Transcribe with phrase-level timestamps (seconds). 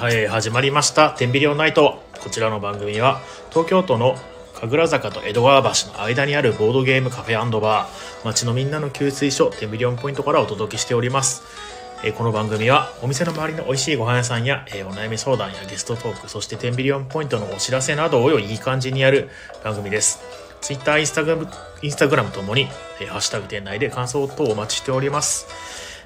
[0.00, 1.10] はい、始まりました。
[1.10, 2.02] テンビリオンナイト。
[2.24, 4.16] こちらの番組は、東京都の
[4.54, 11.42] 神楽坂と江戸川橋の間にあるボードゲームカフェバー、街のみんなの給水所、テンビリオンポイントからお届けしております。
[12.02, 19.28] えこの番組は、お店の周りの美味しいご飯屋さんや、えお悩み相談やゲストトーク、そしてテンビリオンポイントのお知らせなどをいい感じにやる
[19.62, 20.22] 番組です。
[20.62, 21.46] Twitter、インスタグラム、
[21.82, 22.68] インスタグラムともに、
[23.02, 25.46] えハッシュタグ店内で感想等お待ちしております。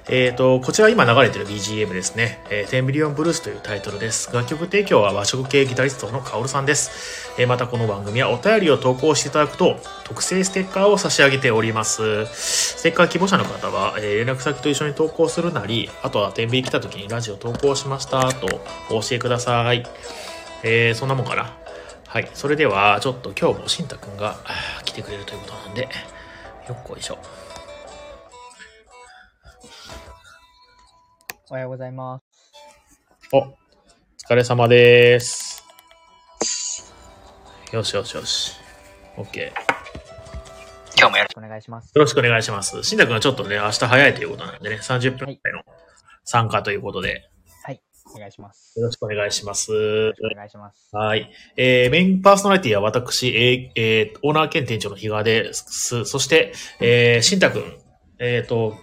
[0.06, 2.38] えっ、と、こちら今流れてる BGM ですね。
[2.50, 4.30] えー、テンビリオンブルースというタイトルです。
[4.34, 7.32] 楽曲提供は和食系ギタリストのカオルさんです。
[7.38, 12.26] えーまたこの番組はお便りを投稿していただくと、特製ステッカーを差し上げております。
[12.26, 18.60] ステッカー希望者の方は、えー連絡先と一緒に投稿するなり、あとはテンビ来た時にラジオ投稿しましたと
[18.90, 19.86] お教えください。
[20.62, 21.56] えーそんなもんかな。
[22.06, 22.28] はい。
[22.34, 24.36] それでは、ちょっと今日もしんたくんが
[24.84, 25.88] 来てくれるということなんで、
[26.68, 27.16] よっこいしょ。
[31.54, 32.24] おはようございます。
[33.32, 33.56] お、お
[34.28, 35.62] 疲れ様です。
[37.72, 38.56] よしよしよし。
[39.16, 39.52] OK。
[40.98, 41.30] 今日もやる。
[41.36, 41.92] お願いします。
[41.94, 42.82] よろしくお願いします。
[42.82, 45.62] しんたくんはちょっとね、明日早いということなんでね、30分くらいの
[46.24, 47.30] 参加ということで、
[47.62, 47.80] はい、
[48.12, 48.76] お願いします。
[48.76, 49.70] よろしくお願いします。
[49.72, 50.88] お願いします。
[50.90, 51.30] はい。
[51.56, 56.04] えー、メインパーソナリティは私、えーえーオーナー兼店長の比嘉です。
[56.04, 57.78] そして、えー、しんたくん、
[58.18, 58.74] えっ、と、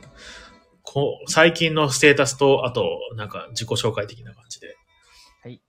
[0.94, 4.76] こ最近のステータスと、あと、なんか自己紹介的な感じで。
[5.42, 5.62] はい。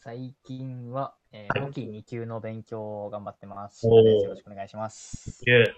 [0.00, 3.84] 最近は、えはいー、簿記2級の勉強を頑張ってます。
[3.88, 3.96] よ
[4.28, 5.44] ろしくお願いします。
[5.44, 5.74] で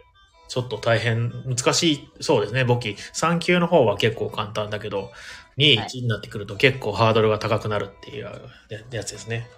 [0.48, 2.90] ちょっと大変、難しい、そうですね、簿記。
[2.90, 5.10] 3級の方は結構簡単だけど、
[5.56, 8.32] 2、はい1になってくると結構ハードルが高くなるっていうや
[8.90, 9.48] やつですね。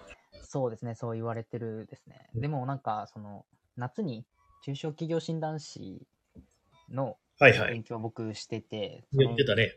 [0.44, 2.28] そうですね、そう言われてるですね。
[2.34, 4.26] でもなんか、その、夏に
[4.64, 6.06] 中小企業診断士
[6.90, 7.72] のはいはい。
[7.72, 9.76] 勉強を僕してて、言ってたね。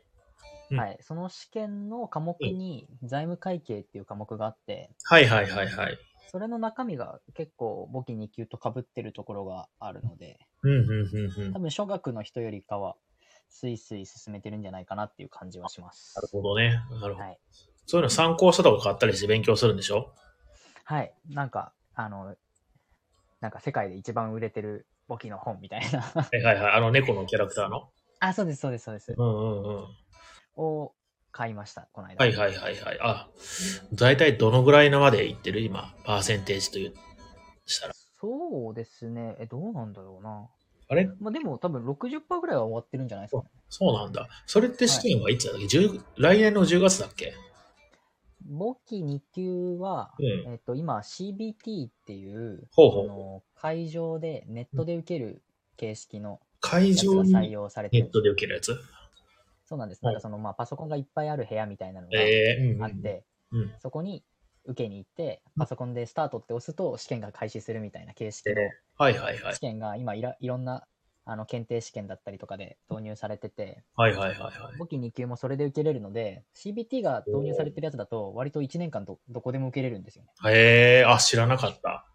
[0.69, 5.97] うんはい、その試験の科目に財務会計っていう科目があって、はいはいはいはい。
[6.27, 11.47] それの中身が結構簿記2級と被ってるところがあるので、うんうんうんうん。
[11.47, 12.97] な多分初学の人よりかは、
[13.49, 16.13] スイスイ進めてるんじゃないかなっていう感じはします。
[16.21, 16.79] るほどね。
[17.01, 17.25] なるほど。
[17.25, 17.39] はい。
[17.87, 20.13] そういうの参考書とか買ったりして勉強するんでしょ？
[20.83, 21.13] はい。
[21.29, 22.35] なんか、あの、
[23.41, 26.01] なんか世界で一番売れてる簿記の本みたいな。
[26.01, 26.73] はいはいはい。
[26.73, 27.89] あの猫のキャラクターの？
[28.19, 29.13] あ、そうです、そうです、そうです。
[29.16, 29.85] うんうんうん。
[30.55, 30.93] を
[31.31, 32.23] 買いました、この間。
[32.23, 32.99] はいはいはいはい。
[33.01, 33.27] あ、
[33.93, 35.61] 大体どのぐらいのまでいってる？
[35.61, 36.93] 今、パーセンテージという、
[37.66, 37.93] したら。
[38.19, 39.35] そうですね。
[39.39, 40.47] え、どうなんだろうな。
[40.88, 41.09] あれ？
[41.19, 43.49] まあでも多分60%ぐらいは終わってるんじゃないですかね。
[43.69, 44.27] そうなんだ。
[44.45, 47.33] それって試験はいつだっけ、10来年の10月だっけ？
[48.45, 55.44] 簿記2級は、うんえっと、今 CBT っていう、ほうほうあの会場でネットで受ける
[55.78, 58.11] 形式の会場に採用されてるネッ。
[58.11, 58.78] トで受けるやつ？
[59.66, 60.05] そうなんです。
[60.05, 63.73] はいなんかその、まあ、パソコンがいっぱいある部屋みたいなのがあって、うん。
[63.79, 64.23] そこに
[64.66, 69.59] 受けに行って、パソコンでスタートって押すと試験が開始するみたいな形式のえはいはいはい試。
[69.61, 70.85] 験が今いらいろんな
[71.27, 74.77] あの検定試験だったりとかで導入されてて、はいはいはいはい。
[74.77, 80.29] 簿記2級もそれで受けれるので、CBT が導入されてるやつだと、割と1年間どどこでも受けれるんですよね。
[80.51, 82.05] へえあ、知らなかった。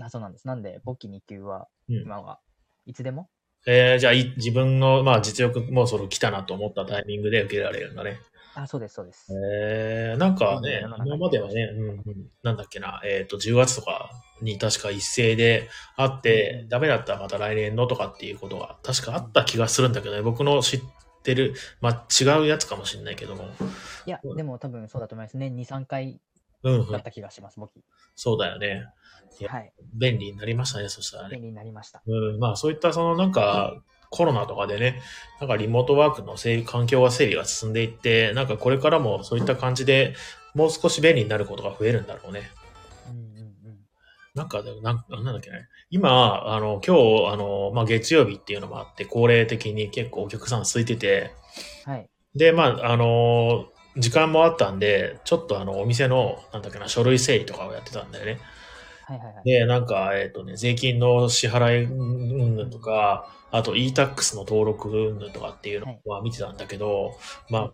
[0.00, 0.46] あそうなんです。
[0.46, 2.40] なんで、簿記2級はうん今は
[2.84, 3.30] いつでも、
[3.66, 8.18] えー、じゃあい、自分の、まあ、実力もうそろ来たなと思ったタイミングで受けられるんだね。
[8.54, 9.28] あ、そうです、そうです。
[9.54, 12.04] えー、なんかね今まではね、うんうん、
[12.42, 14.10] なんだっけな、えっ、と、10月とか
[14.42, 20.82] に確か一斉であって、うんダメだったらまた来年のとかっていうことが確かあった気がするんだけどね、僕の知っ
[21.22, 23.44] てる、まあ、違うやつかもしれないけども。
[24.06, 25.36] いや、でも多分そうだと思います。
[25.36, 26.20] 年2、3回
[26.62, 27.84] うん、うん、だった気がします、簿記。
[28.14, 28.86] そうだよね。
[29.46, 29.72] はい。
[29.94, 31.42] 便利になりましたね、そしたらね便。
[31.42, 32.02] 利になりました。
[32.06, 35.00] うん、まあそういったそのなんか、コロナとかでね、
[35.40, 40.14] なんかリモートワークの整備環境が整備が進んでいって、なんかこれからもそういった感じで
[40.54, 42.50] もう少し便利になることが増えるんだろうね。
[44.44, 44.82] うんうんうん。
[44.82, 45.68] なんかなん、なんだっけね。
[45.90, 51.32] 今、あの、今日、あの、まあ月曜日っていうのもあって、恒例的に結構お客さん空いてて、
[51.84, 52.08] はい。
[52.34, 58.38] で、まあ、あの、時間もあったんで、ちょっとあの、お店の、なんだっけな、書類整理とかをやってたんだよね。
[59.04, 59.44] はいはいはい。
[59.44, 67.16] で、なんか、えっ、とね、税金の支払い云々とか、あと e-tax の登録云々とかっていうのは見てたんだけど、
[67.48, 67.72] まあ、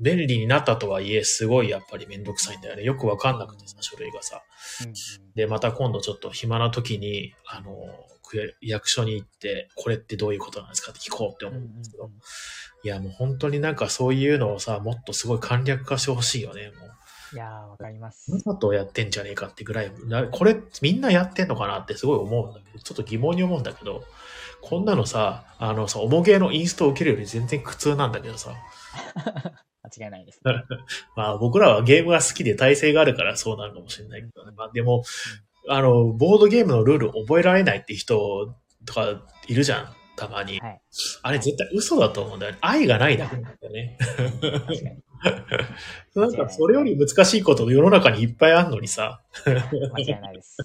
[0.00, 2.82] 便利になったとはいえ、すごいやっぱりめんどくさいんだよね。
[2.82, 4.42] よくわかんなくてさ、書類がさ。
[4.80, 4.94] うんうん。
[5.34, 7.72] で、また今度ちょっと暇な時に、あの、
[8.22, 12.12] 区役所に行って、これってどういうことなんですかって聞こうって思うんうんうんですけど、うん
[12.84, 17.36] いや、もう本当になんかそういうのをさ、もっとすごい簡略化してほしいよね、もう。
[17.36, 18.30] いやー、わかります。
[18.32, 24.02] わざとやってんじゃねえかってぐらい、なこれみんなやってんのかなってすごい思うんだけど、ちょっと疑問に思うんだけど、
[24.60, 28.52] こんなのさ、あのさ、重げのインストを受けるより全然苦痛なんだけどさ、
[29.82, 30.64] 間違いないですね。
[31.16, 34.52] まあ僕らはゲームが好きで体制があるからそうなるかもしれないけどね。
[34.56, 35.04] まあでも、
[35.68, 40.60] あの、ボードゲームのルール覚えられないって人とかいるじゃん、たまに。
[40.60, 40.80] はい。
[41.22, 42.58] あれ絶対嘘だと思うんだよね。
[42.60, 43.98] 愛がないだけなんだよね。
[44.00, 45.02] 確かに。
[46.14, 49.58] なんかそれより難しいこと世の中にいっぱいあるのにさ、間違
[50.18, 50.56] いないです。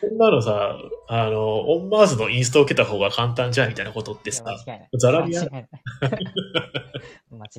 [0.00, 0.78] こんなのさ、
[1.08, 4.88] あの、オンマーズのインストを受けた方が簡単じゃんみたいなことってさ、間違いない。
[4.98, 5.54] ザラリア間違い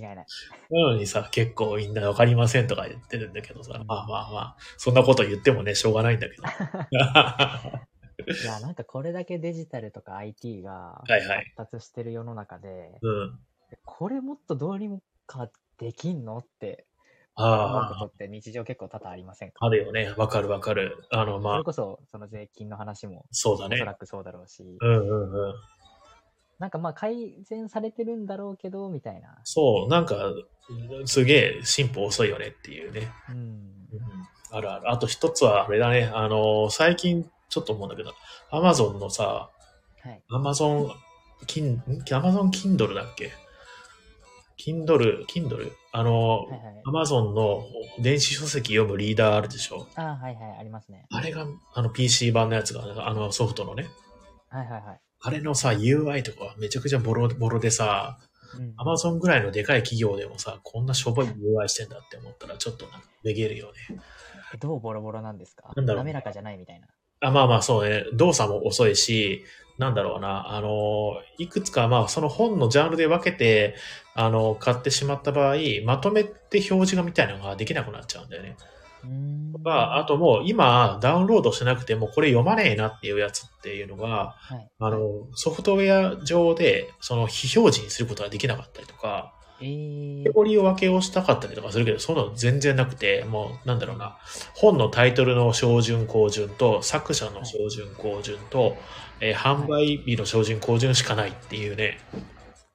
[0.02, 0.26] ない。
[0.72, 6.44] なのにさ、結構みんなわかりませんとか言ってるんだけどさ、まあまあまあ、そんなこと言ってもね、しょうがないんだけど。
[8.26, 13.40] いや、なんかこれだけデジタルとか IT がはいはい発達してる世の中で、うん。
[13.86, 16.86] これもっとどうにもかできんのって
[17.36, 19.66] 思うあことって日常結構多々ありませんあ、か？
[19.66, 20.14] あるよね。
[20.18, 21.06] わかるわかる。
[21.12, 23.86] あの、まあそれ、こそ、その税金の話もそうだねおそ。
[23.86, 25.54] らくそうだろうし、うんうんうん。
[26.60, 29.36] なんかまあ改善されてるんだろうけど、みたいな。
[29.44, 30.34] そう、なんか、
[31.06, 33.12] すげえ進歩遅いよねっていうね。
[33.30, 33.36] うん。
[33.36, 33.68] うん
[34.50, 34.90] あるある。
[34.90, 36.10] あと一つはあれだね。
[36.14, 38.14] あの、最近ちょっと思うんだけど、
[38.52, 39.50] アマゾンのさ、
[40.04, 40.22] はい。
[40.30, 40.92] アマゾン、
[41.48, 43.32] キン、アマゾン Kindle だっけ
[44.60, 45.72] ?Kindle、Kindle?
[45.92, 46.82] あの、はいはい。
[46.86, 47.64] アマゾンの
[48.00, 49.88] 電子書籍読むリーダーあるでしょ？
[49.96, 51.06] ああ、はいはい、ありますね。
[51.12, 53.88] あれが、あの PC 版のやつが、あのソフトのね。
[54.50, 55.00] はいはいはい。
[55.20, 58.20] あれのさ、UI とかめちゃくちゃボロボロでさ、
[58.58, 64.00] うん、アマゾンぐらいのでかい企業でもさ、こんなしょぼい UI してんだって思ったらちょっとなんかめげるよね。
[64.54, 65.72] えどうボロボロなんですか？
[65.76, 66.88] なんだろう滑らかじゃないみたいな。
[67.20, 69.44] あまあまあそうね、動作も遅いし、
[69.78, 73.76] なんだろうな、あの、いくつかまあその本のジャンルで分けて、
[74.16, 75.56] あの、買ってしまった場合、
[75.86, 78.56] まとめて表示がみたいなのができなくなっちゃうんだよね。
[79.54, 84.68] とか、あともう今ダウンロードしてなくてもこれ読まねえなっていうやつっていうのが、はい。
[84.80, 90.24] あの、ソフトウェア上でその非表示にすることができなかったりとか、えー。
[90.24, 94.18] カテ、ゴリー分けをしたかったりとかするけど、そういうの全然なくて、もう、なんだろうな、
[94.56, 98.78] 本のタイトルの標準項順と、作者の標準項順と、
[99.20, 101.98] えー販売日の標準項順しかないっていうね、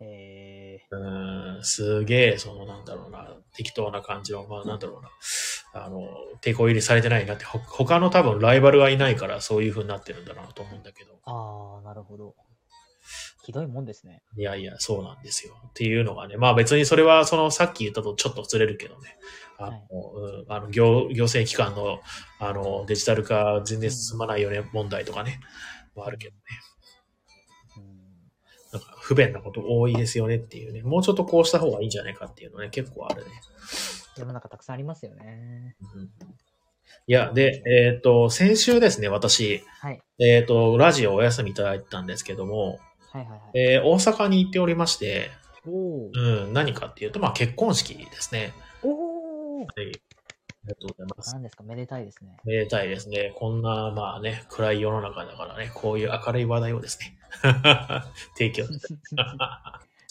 [0.01, 5.11] えうーん、すげえ、その、なんだろうな、適当な感じの、まあ、なんだろうな、
[5.85, 6.09] あの、
[6.41, 12.35] 抵抗入れされてないなって、ほ他の多分ライバルがいないから、そういう風になってるんだなと思うんだけど、ー、ああ、なるほど。
[13.43, 14.23] ひどいもんですね。
[14.37, 15.55] いやいや、そうなんですよ。
[15.69, 19.19] っていうのがね、まあ別にそれは、その、さっき言ったとちょっとずれるけどね。
[19.59, 22.01] あの、はいうん、あの行行政機関の、
[22.39, 25.41] あの、デジタル化全然進まないよね、問題とかね、
[25.97, 26.41] もあるけどね。
[27.79, 28.79] うん。
[28.79, 30.83] なんか不便なこと多いですよねっていうね。
[30.83, 33.31] もうちょっとこうした方がいいんじゃないかっていうのね、結構あるね。
[34.17, 35.77] 世の中たくさんありますよね。
[35.97, 36.11] うん
[37.09, 40.01] いや、で、えっ、と、先週ですね、私、はい。
[40.21, 42.79] えっ、と、ラジオお休みいただいてたんですけども、
[43.13, 43.41] はいはいはい。
[43.55, 45.31] えー大阪に行っておりまして、
[45.65, 48.53] うん、何かっていうと、まあ結婚式ですね。
[48.83, 49.93] おーはい。
[50.65, 51.33] ありがとうございます。
[51.35, 51.63] 何ですか？
[51.65, 52.37] めでたいですね。
[52.45, 53.33] めでたいですね。
[53.37, 57.19] こんな、まあね、暗い世の中だからね、こういう明るい話題をですね、
[58.39, 58.65] 提供。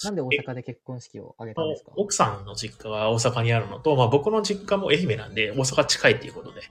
[0.04, 1.92] なんで大阪で結婚式を挙げたんですか？
[1.96, 6.62] 奥さんの実家が大阪にあるのと、まあ僕の実家も愛媛なんで、大阪近いっていうことで、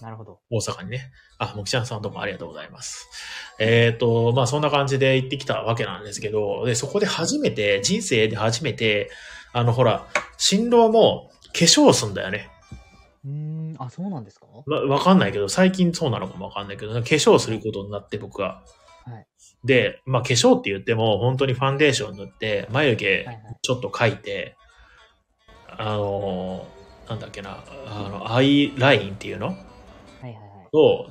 [0.00, 0.40] なるほど。
[0.50, 1.12] 大阪にね。
[1.38, 3.08] あ、もきちゃんさんどうもありがとうございます。
[3.58, 9.10] えっ、と、まあそんな感じで行ってきたわけなんですけど、で、そこで初めて、人生で初めて、
[9.52, 10.06] あのほら、
[10.38, 12.48] 新郎も化粧をすんだよね。
[13.24, 14.46] うーん、あ、そうなんですか？
[14.66, 18.62] わ、わかんないけど、最近そうなのかもわかんないけど、化粧をすることになって僕は。
[19.04, 19.26] はい。
[19.64, 23.36] で、まあ化粧って言っても、本当にファンデーション塗って、眉毛はいはい。
[23.60, 24.56] ちょっと描いて、
[25.78, 29.46] あのーなんだっけな、あの、アイラインっていうの？
[29.48, 29.69] はいはいはい。
[30.72, 31.10] と、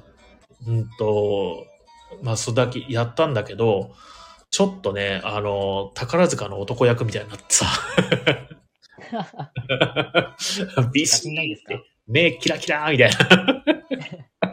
[0.68, 1.66] うんと、
[2.24, 3.92] まあ、それだけやったんだけど、
[4.52, 7.66] ちょっとね、あの、宝塚の男役みたいになってさ、
[10.94, 11.76] ビ写シ真ないですか？
[12.08, 13.20] 目キラキラーみたいな。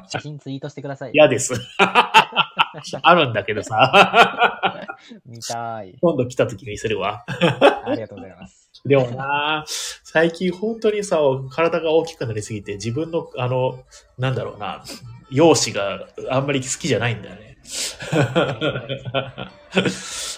[0.09, 1.11] 写真ツイートしてください。
[1.15, 1.55] 嫌です。
[1.79, 4.87] あるんだけどさ、
[5.25, 5.97] 見たい。
[6.01, 7.25] 今度来た時にするわ。
[7.27, 8.66] ありがとうございます。
[8.87, 9.65] でもな、
[10.05, 11.19] 最近本当にさ、
[11.51, 13.83] 体が大きくなりすぎて、自分の、あの、
[14.19, 14.85] なんだろうな、
[15.31, 17.57] 容姿があんまり好きじゃないんだよね。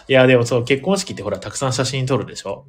[0.09, 2.67] いや、でもそう、結婚式ってほら、たくさん写真撮るでしょ？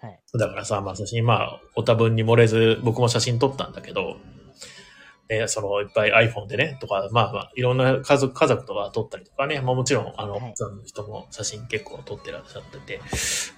[0.00, 0.20] はい。
[0.38, 4.16] だからさ、まあ写真、まあ、お多分に漏れず、僕も写真撮ったんだけど、
[5.30, 13.00] ね、その、いっぱい iPhone でね、とか、まあまあ、いろんな家族、家族とか撮ったりとかね、まあもちろん、あの、はい奥さんの人も写真結構撮ってらっしゃってて、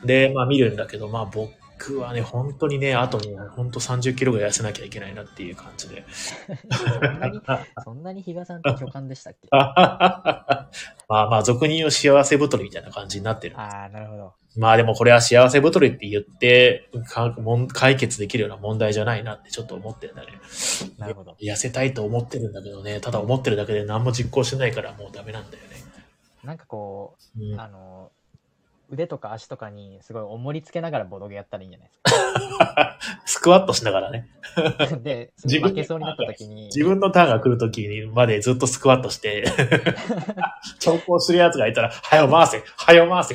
[0.05, 1.53] で、まあ見るんだけど、まあ僕
[1.93, 6.05] はね、本当にね、あとね、本当30キロぐらい痩せなきゃいけないなっていう感じで。
[6.71, 7.41] そんなに、
[7.85, 9.49] そんなに比嘉さんって巨漢でしたっけ？
[9.53, 13.59] まあまあ、俗に言う幸せ太りみたいな感じになってる。
[13.61, 14.35] ああ、なるほど。
[14.57, 20.29] まあでもこれは幸せ太りって言ってかもん解決できるような問題じゃないなってちょっと思ってるんだね。
[20.97, 21.37] なるほど。
[21.43, 25.71] 痩せたいと思ってるんだけどね、ただ思ってるだけで何も実行してないからもうダメなんだよね。
[26.45, 28.13] なんかこうんう、あの、
[28.95, 32.01] 腕とか足とかにすごい重りつけながらボドゲやったらいいんじゃないです
[33.35, 34.29] スクワットしながらね。
[34.55, 34.87] か。
[35.03, 39.45] で、 自分負けそうになった時に、自分のターンが来るときにまでずっとスクワットして、
[40.79, 43.35] 調校するやつがいたら、はよ回せ、はよ回せ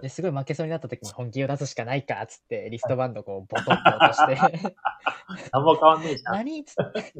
[0.00, 4.72] ですごい負けそうになった時に本気を出すしかないかっつって、リストバンドこうボトッと落として、
[5.52, 6.34] 何も変わんねえじゃん。
[6.34, 7.12] 何っつって、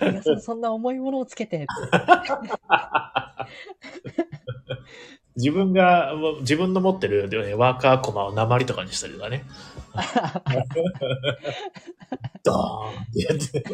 [0.00, 1.66] 皆さんそんな重いものをつけて
[5.36, 9.44] 自分が、自分の持ってるえーワーカーコマを鉛とかにしたりとかね。
[12.44, 12.58] ドーン
[13.02, 13.64] ってやって、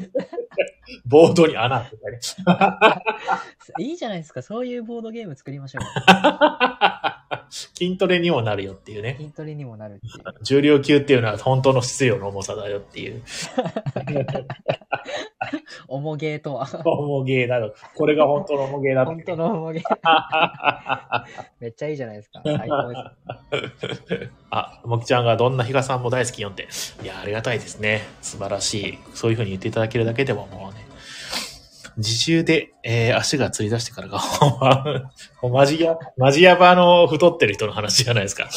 [1.05, 3.85] ボードに穴開けたり。
[3.85, 5.90] いいじゃないですか、そういうボードゲーム作りましょうよ。
[7.50, 9.16] 筋トレにもなるよっていうね。
[9.19, 10.12] 筋トレにもなるっていう。
[10.43, 13.23] 重量級っていうのは本当の質量の重さだよっていう。
[15.88, 16.66] 重ゲーとは。
[16.85, 17.75] 重ゲーだろ。
[17.95, 19.83] これが本当の重ゲーだって本当の重ゲー。
[21.61, 22.40] めっちゃいいじゃないですか。
[22.45, 22.97] 最高で
[24.26, 24.31] す。
[24.50, 26.69] あ、もきちゃんがどんな比嘉さんも大好きよって。
[27.03, 28.07] いや、ありがたいですね。
[28.23, 28.99] 素晴らしい。
[29.15, 30.87] そういうふうに言っていただけるだけでももうね。
[31.97, 38.49] 自重で、えー足がつり出してからが、ほんま、マジや、マジヤバの太ってる人の話じゃないですか。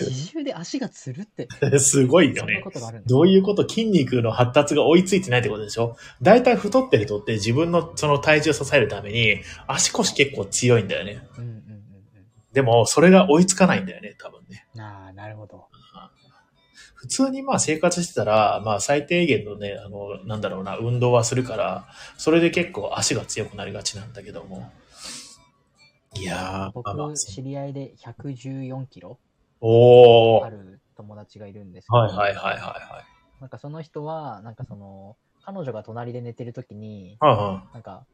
[0.00, 1.46] 自重で足がつるって、
[1.78, 2.60] すごいよね。
[2.64, 3.08] ことがあるんだ。
[3.08, 5.96] どういうこと筋肉の発達が追いついてないってことでしょ？
[6.22, 11.22] 大体太ってる人って自分のその体重を支えるために足腰結構強いんだよね。
[11.38, 11.62] うん
[12.52, 14.66] でもそれが追いつかないんだよね、多分ね。
[14.74, 14.80] うん。
[14.80, 15.66] ああ、なるほど。
[16.94, 21.88] 普通にまあ生活してたら、まあ最低限のね、あの、なんだろうな、運動はするから、
[22.18, 24.70] それで結構足が強くなりがちなんだけども。
[26.14, 29.18] いやー、まあま知り合いで114キロ
[29.60, 33.04] おある友達がいるんですけど、はいはいはいは
[33.38, 33.40] い。
[33.40, 38.06] なんかその人は、なんかその、彼女が隣で寝てるときに、なんか、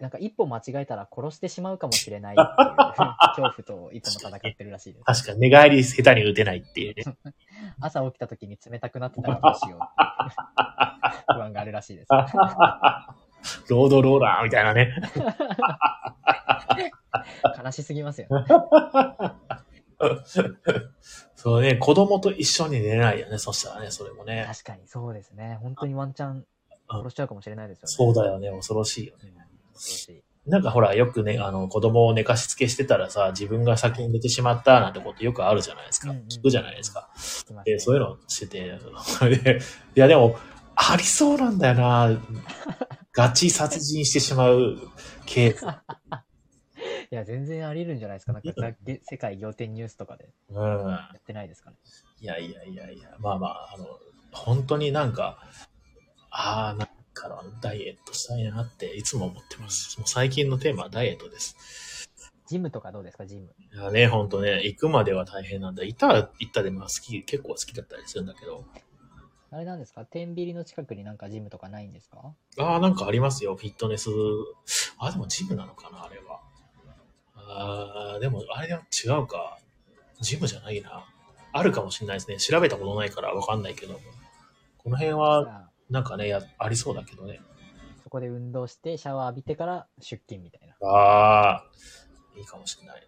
[0.00, 2.76] なんか一歩間違えたら殺してしまうかもしれないっていう
[3.54, 5.04] 恐怖といつも戦ってるらしいです。
[5.04, 7.04] 確かに寝返り下手に打てないっていうね。
[7.80, 12.08] 朝起きた時に冷たくなってたらどうしようっていう 不安があるらしいです。
[13.68, 14.94] ロードローラーみたいなね。
[17.62, 18.44] 悲しすぎますよね。
[21.36, 24.44] そうね、子供と一緒に寝れないよね、そしたらね、それもね。
[24.48, 25.58] 確かにそうですね。
[25.62, 26.46] 本当にワンチャン
[26.88, 27.88] 殺しちゃうかもしれないですよね。
[27.88, 29.32] そうだよね、恐ろしいよね。
[30.46, 36.10] なんかほら、よくね、あの、子供を寝かしつけしてたらさ、自分が先に寝てしまったなんてことよくあるじゃないですか。
[36.10, 37.08] うんうん聞くじゃないですか。
[37.64, 39.58] で、そういうのしてて、そ れで
[39.96, 40.36] いやでも、
[40.76, 42.10] ありそうなんだよな。
[43.12, 44.76] ガチ殺人してしまう
[45.24, 45.64] ケース。
[47.10, 48.32] いや、全然あり得るんじゃないですか。
[48.32, 48.52] なんか
[49.02, 50.90] 世界仰天ニュースとかでうん。
[50.90, 51.76] やってないですかね。
[52.20, 53.86] いやいやいやいや、まあまあ、あの、
[54.32, 55.38] 本当になんか、
[56.30, 59.98] ああ、かのダイエットしたいなっていつも思ってます。
[59.98, 62.10] もう最近のテーマはダイエットです。
[62.46, 63.54] ジムとかどうですか、ジム。
[63.72, 65.84] いやね、本当ね、行くまでは大変なんだ。
[65.84, 68.66] 行ったら行ったでまあ好き、結構好きだったりするんだけど、
[69.50, 70.04] あれなんですか？
[70.04, 72.34] 天秤の近くになんかジムとかないんですか？
[72.58, 74.10] ああ、なんかありますよ、フィットネス。
[74.98, 76.40] あ、でもジムなのかな、あれは。
[77.36, 79.58] ああ、でもあれは違うか。
[80.20, 81.06] ジムじゃないな。
[81.52, 82.38] あるかもしれないですね。
[82.38, 84.00] 調べたことないからわかんないけど。
[84.78, 87.40] この辺じは、なんかね、やありそうだけどね。
[88.02, 90.88] そこで運動してシャワー浴びてから出勤みたいな。
[90.88, 91.64] ああ、
[92.36, 93.02] いいかもしれない。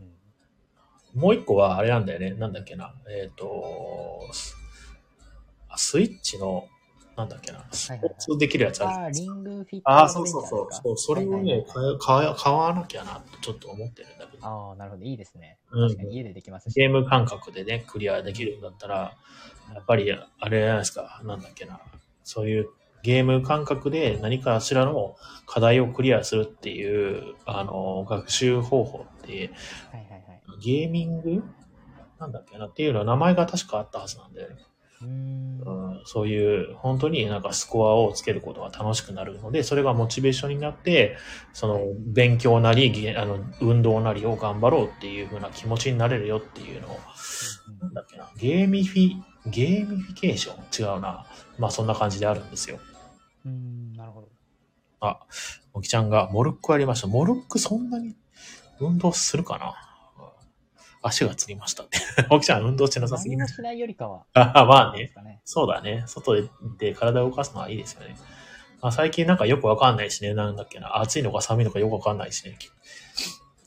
[0.00, 0.08] うん
[1.14, 2.32] もう一個はあれなんだよね。
[2.32, 2.94] なんだっけな。
[3.08, 4.54] えっ、とス
[5.68, 6.68] あスイッチの、
[7.16, 7.64] なんだっけな。
[7.72, 9.10] スポーツできるやつあるあ。
[9.10, 10.96] リングフィットああ、そうそうそうそう。
[10.96, 14.46] それをね、はいはいはい買わなきゃなとちょっと思ってるんだけど。
[14.46, 15.04] ああ、なるほど。
[15.04, 15.58] いいですね。
[15.72, 16.74] うん確かに家でできますし。
[16.74, 19.16] ゲーム感覚でね、クリアできるんだったら、
[19.74, 21.20] やっぱり、あれじゃないですか。
[21.24, 21.80] なんだっけな。
[22.28, 22.68] そういう
[23.02, 25.16] ゲーム感覚で何かしらの
[25.46, 29.50] 課題をクリアするっていう、あの、学習方法って、
[29.90, 30.42] はいはいはい。
[30.62, 31.42] ゲーミング
[32.20, 34.48] なんだっけなっていうのは名前が確かあったはずなんで、
[35.00, 35.60] うーん。
[35.60, 41.16] うん、そういう本当になんかスコアをつけることが楽しくなるので、それがモチベーションになって、
[41.52, 47.00] その勉強なり、ゲあの運動なりを頑張ろうっていう風な気持ちになれるよっていうのを、
[47.80, 49.12] なんだっけな、ゲーミフィ、
[49.46, 50.94] ゲーミフィケーション？
[50.94, 51.26] 違うな。
[51.58, 52.78] まあそんな感じであるんですよ。
[53.44, 54.28] うーん、なるほど。
[55.00, 55.20] あ、
[55.74, 57.06] もきちゃんがモルックありました。
[57.06, 58.16] モルックそんなに
[58.80, 59.66] 運動するかな？
[59.66, 60.28] うん
[61.00, 61.98] 足がつりましたって。
[62.28, 63.52] もきちゃん運動してなさすぎます。
[63.52, 64.24] 何もしないよりかは。
[64.34, 65.12] あまあね。
[65.44, 66.04] そうだね。
[66.06, 66.48] 外
[66.78, 68.16] で体を動かすのはいいですよね。
[68.80, 72.56] あ最近なんかよくわかんないしね、なんだっけな、暑いのか寒いのかよくわかんないしね。
[72.58, 72.68] き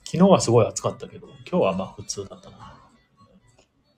[0.03, 2.77] 昨日はすごい暑かったけど、今日はまあ普通だったな。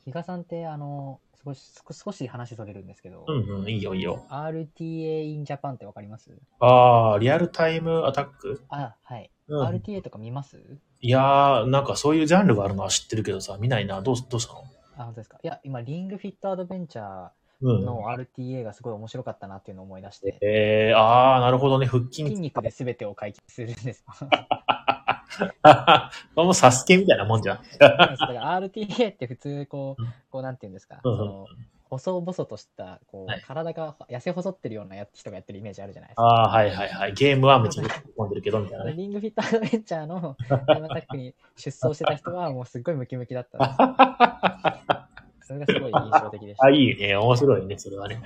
[0.05, 4.25] 比嘉さんって、あの、少し、少少し話それるんですけど、うんうん、いいよいいよ。
[4.29, 6.31] RTA in Japan ってわかります？
[6.59, 9.29] ああ、リアルタイムアタックあ、はい。
[9.47, 9.67] うん。
[9.67, 10.59] RTA とか見ます？
[11.01, 14.01] いやー、なんかそういうジャンルがあるのは知ってるけどさ、見ないな。
[14.01, 14.63] どうどうしたの？
[14.97, 15.37] あ、本当ですか？
[15.43, 17.29] いや、今、リングフィットアドベンチャー
[17.61, 17.85] うん。
[17.85, 21.85] の RTA がすごい面白かったなっていうのを思い出して、えー、あー、なるほどね。
[21.85, 24.03] 腹筋筋肉で全てを解決するんです。
[26.35, 27.59] これもサスケみたいなもんじゃん。
[27.79, 31.47] だから RTA って普通こうこうなんていうんですか、うんうんその
[31.93, 36.23] 細々としたこう、はい体が痩せ細ってるようなや人がやってるイメージあるじゃないですか。
[36.23, 37.13] あー、はいはいはい。
[37.13, 37.83] ゲームはめっちゃ
[38.17, 38.93] 込んでるけど、みたいなね。
[38.93, 40.35] リングフィットアドベンチャーの
[40.65, 45.47] タイムアタックに出走してた人はもうすっごいムキムキだったんです。
[45.47, 46.65] それがすごい印象的でした。
[46.65, 47.15] あ、いいね。
[47.15, 48.21] 面白いね、それはね。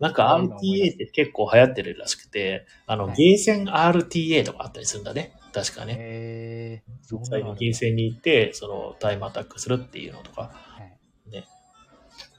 [0.00, 5.34] なんか RTA って結構流行ってるらしくて、あの、はいゲーセン RTA とかあったりするんだね。
[5.52, 5.86] 確かた。
[5.86, 5.96] ね。
[5.98, 10.72] へー、そん実際にゲーセンに行って、そのタイムアタックするっていうのとか、はい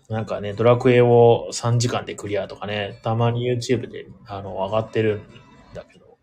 [0.10, 5.22] なんかね、ドラクエを3時間でクリアとかね、たまに YouTube であの上がってるん
[5.74, 6.18] だけど、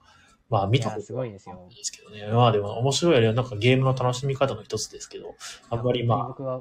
[0.49, 2.27] まあ見たいやすごいですよですけどね。
[2.33, 3.33] まあでも面白いよね。
[3.33, 5.35] なんかゲームの楽しみ方の一つですけど、
[5.71, 6.61] あんまりまあ。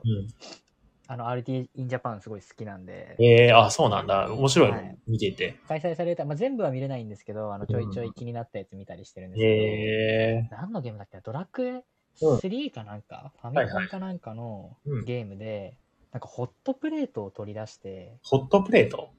[1.11, 4.31] あの RTA in Japan すごい好きなんで、ええあ、そうなんだ。
[4.31, 5.55] 面白いの、はい見てて。
[5.67, 11.21] 開催された、まあ、全部は見れないんですけど、あのちょいちょい気になったやつ見たりしてるんですけど、ええ何のゲームだっけな？
[11.21, 11.83] ドラクエ
[12.21, 12.37] うん。
[12.37, 15.05] 3かなんか、ファミコンかなんかのうん。
[15.05, 15.73] ゲームで、
[16.11, 19.09] なんかホットプレートを取り出して、ホットプレート？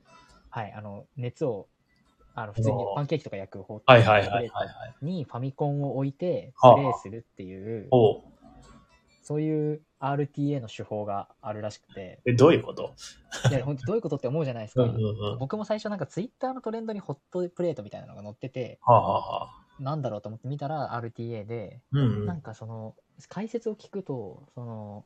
[0.50, 1.66] はい、あの、熱を、
[2.36, 4.94] あの、普通にパンケーキとか焼くホットはいはいはいはいプレートはい。
[5.04, 6.76] にファミコンを置いて、はあ。
[6.76, 8.22] プレイするっていう、おう
[9.22, 12.94] そういう RTA の手法があるらしくて、え、どういうこと？
[13.48, 14.82] いや、本当どういうことって思うじゃないですか。
[14.82, 15.38] うんうんうん。
[15.38, 22.42] 僕も最初なんかツイッターのトレンドにホットプレートみたいなのが載ってて、はあ、はあはあ、なんだろうと思って見たら RTA で、うんうなんん。
[22.42, 22.94] かその
[23.28, 25.04] 解説を聞くとその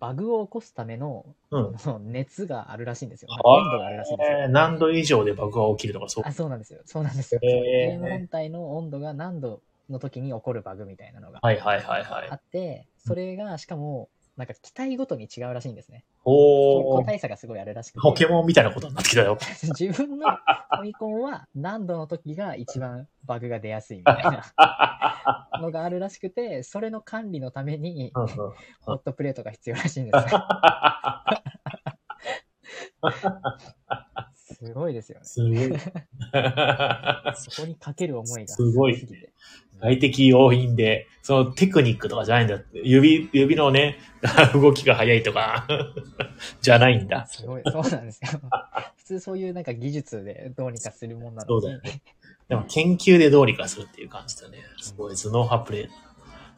[0.00, 1.78] バグを起こすためのうん。
[1.78, 3.28] その熱があるらしいんですよ。
[3.30, 4.38] あ温度があるらしいんですよ。
[4.38, 6.24] えー何度以上で爆が起きるとかそう。
[6.24, 6.80] あそうなんですよ。
[6.84, 7.40] そうなんですよ。
[7.42, 12.34] へーゲーム本体の温度が何度の時に起こるバグみたいなのがはいはいはいはいあ。
[12.34, 16.04] って、それがしかもなんか機体ごとに違うらしいんですね。
[16.24, 18.00] おー、個体差がすごいあるらしくて。
[18.00, 19.36] ポケモンみたいなことになってきたよ。
[19.76, 30.40] 自分のファミコンは何度の時が一番バグが出やすいみたいなのがあるらしくて、それの管理のためにホットプレートが必要らしいんですよ。
[34.34, 35.24] すごいですよね。
[35.24, 35.78] すごい。
[37.34, 39.32] そこにかける思いがすごいすぎて。
[39.80, 42.80] 外的要因で、そのテクニックとかじゃないんだって。
[42.84, 43.98] 指、指のね、
[44.54, 45.66] 動きが速いとか、
[46.60, 47.26] じゃないんだ。
[47.26, 48.40] すごい、そうなんですよ。
[48.96, 51.62] 普通そういうなんか技術でどうにかするもんなのに。
[51.62, 52.02] そうだよね
[52.48, 54.58] でも研究でどうにかするっていう感じだね。
[54.78, 55.84] すごい頭脳派プレイ。
[55.84, 55.88] い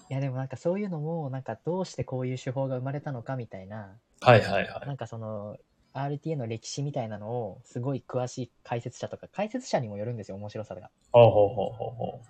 [0.08, 4.86] やでもなんかそういうのも、なんかどうしてこういう手法が生まれたのかみたいな、はいはいはい。
[4.86, 5.56] なんかその、
[5.94, 10.90] RTA の歴史みたいなのをすごい詳しい解説者とか、解説者にもよるんですよ、面白さが。
[11.12, 12.20] ほうほうほうほうほ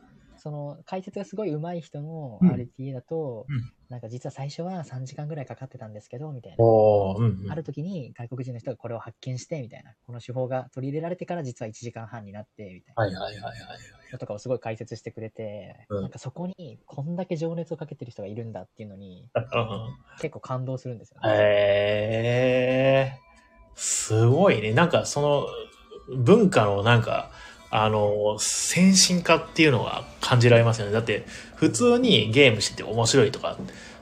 [0.40, 6.64] その解説がすごい上手い人のうん RTA だと、うんなんか実は最初は3時間ぐらいかかってたんですけど、みたいな。
[6.64, 7.50] うん、うん。
[7.50, 9.94] ある時に外国人の人がこれを発見して、みたいな。
[10.06, 13.20] この手法が取り入れられてから実は1時間半になって、みたいな。
[13.20, 13.56] はいはいはいはい。
[14.12, 19.44] のとかをすごい解説してくれて、うんなんかそこにこんだけ情熱をかけてる人がいるんだっていうのにうん
[20.20, 21.28] 結構感動するんですよね。
[21.30, 24.72] へえー、すごいね。
[24.72, 25.46] なんかその
[26.16, 27.30] 文化のなんか、
[27.70, 30.92] あの、先進化っていうのが感じられますよね。
[30.92, 33.56] だって普通にゲームしてて面白いとか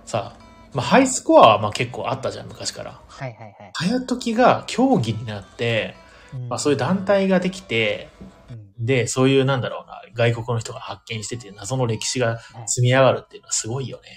[0.06, 0.36] さ、
[0.72, 3.00] まあハイスコアはまあ結構あったじゃん、昔から。
[3.06, 3.70] はいはいはい。
[3.74, 5.94] 早時が競技になって、
[6.34, 8.08] うんまあそういう団体ができて、
[8.50, 14.08] うんで、そういうなんだろうな、外国の人が発見してて謎の歴史がはい積み上がるっていうのはすごいよね。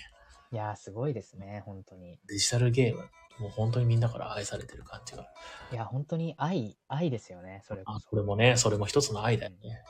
[0.53, 2.19] いやーすごいですね、本当に。
[2.27, 3.05] デジタルゲーム、
[3.39, 5.27] もう本当にみんなから愛されてる感じが。
[5.71, 9.83] いや、本当に愛、愛ですよね、それあ、それもね、それも一つの愛だよね。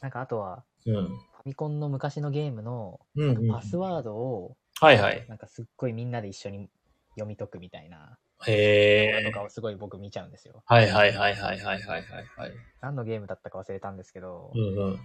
[0.00, 3.00] なんかあとは、うん、ファミコンの昔のゲームの、
[3.50, 5.26] パスワードを、はいはい。
[5.28, 6.70] なんかすっごいみんなで一緒に
[7.10, 8.16] 読み解くみたいな。
[8.46, 9.24] へえ。
[9.24, 10.62] とかをすごい僕見ちゃうんですよ。
[10.66, 12.52] はいはいはいはいはいはいはい。
[12.80, 15.00] 何のゲームだったか忘れたんですけど、うんうん、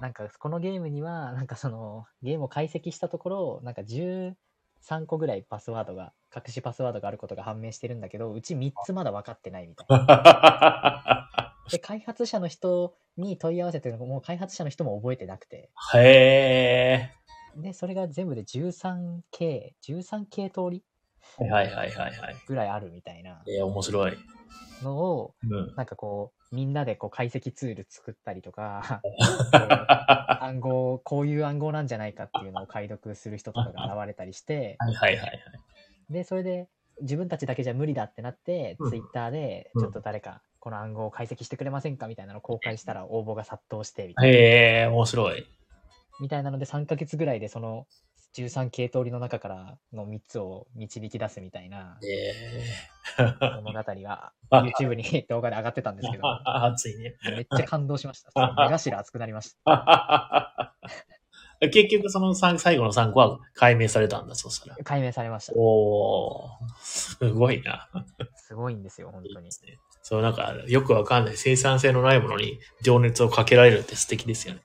[0.00, 4.32] なんかこのゲームには、なんかそのゲームを解析したところ、なんか10、
[4.82, 11.54] 13個ぐらいパスワードが、隠しパスワードがあることが判明してるんだけど、うち3つまだ分かってないみたいな。
[11.70, 15.70] で、開発者の人に問い合わせてるのもう開発者の人も覚えてなくて。
[15.94, 17.10] へ
[17.56, 17.60] え。
[17.60, 20.82] で、それが全部で 13K、13K 通り
[21.36, 22.36] はいはいはいはいはい。
[22.46, 23.42] ぐらいあるみたいな。
[23.46, 24.16] えー、面白い。
[24.82, 25.74] のを、うん。
[25.76, 29.02] なんかこう、みんなでこう解析ツール作ったりとか、
[30.40, 35.42] 暗号、こういう暗号なんじゃないかっていうのを解読する人とかが現れたりして、はいはいはいはい。
[36.10, 36.68] で、それで
[37.02, 45.46] 自分たちだけじゃ無理だってなって、うんツイッターでうんちょっと誰かこの暗号を解析してくれませんかみたいなのを公開したら応募が殺到してみたいな、へえ、面白い。
[46.20, 47.86] みたいなので3ヶ月ぐらいでその
[48.42, 52.64] 13系統りの中からの3つを導き出すみたいなえ
[53.62, 53.72] 物語
[54.02, 57.16] があ YouTube に動画で上がってたんですけど、ー、熱いね。
[57.24, 58.30] めっちゃ感動しました。
[58.34, 60.74] 目頭熱くなりました。
[61.60, 64.76] 結局その三最後の3個は解明されたんだ、そしたら。
[64.84, 65.54] 解明されました。
[65.56, 66.48] おー、
[66.80, 67.88] すごいな。
[68.36, 69.52] すごいんですよ、本当にいい。
[70.02, 74.60] そう、なんか、よくわかんない生産性のないものに情熱をかけられるって素敵ですよね。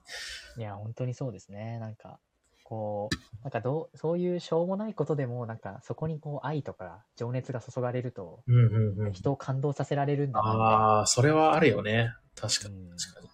[0.57, 1.79] いや、本当にそうですね。
[1.79, 2.19] なんか、
[2.63, 9.13] こう、なんかどう、そういうしょうもないことでも、なんかそこにこう愛とか情熱が注がれると、うんうんうん。
[9.13, 12.13] 人を感動させられるんだなああ、それはあるよね。
[12.35, 13.29] 確かにうん確かに。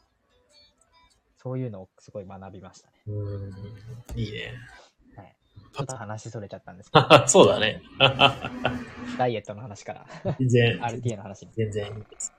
[1.41, 2.93] そういうのをすごい学びましたね。
[3.07, 3.11] う
[4.13, 4.53] ん、いいね。
[5.15, 5.35] はい。
[5.73, 7.81] ちょっと話それちゃったんですけど、 そうだね。
[9.17, 10.05] ダイエットの話から
[10.37, 11.53] 全然、RTA の話に。
[11.53, 12.33] 全然いいです。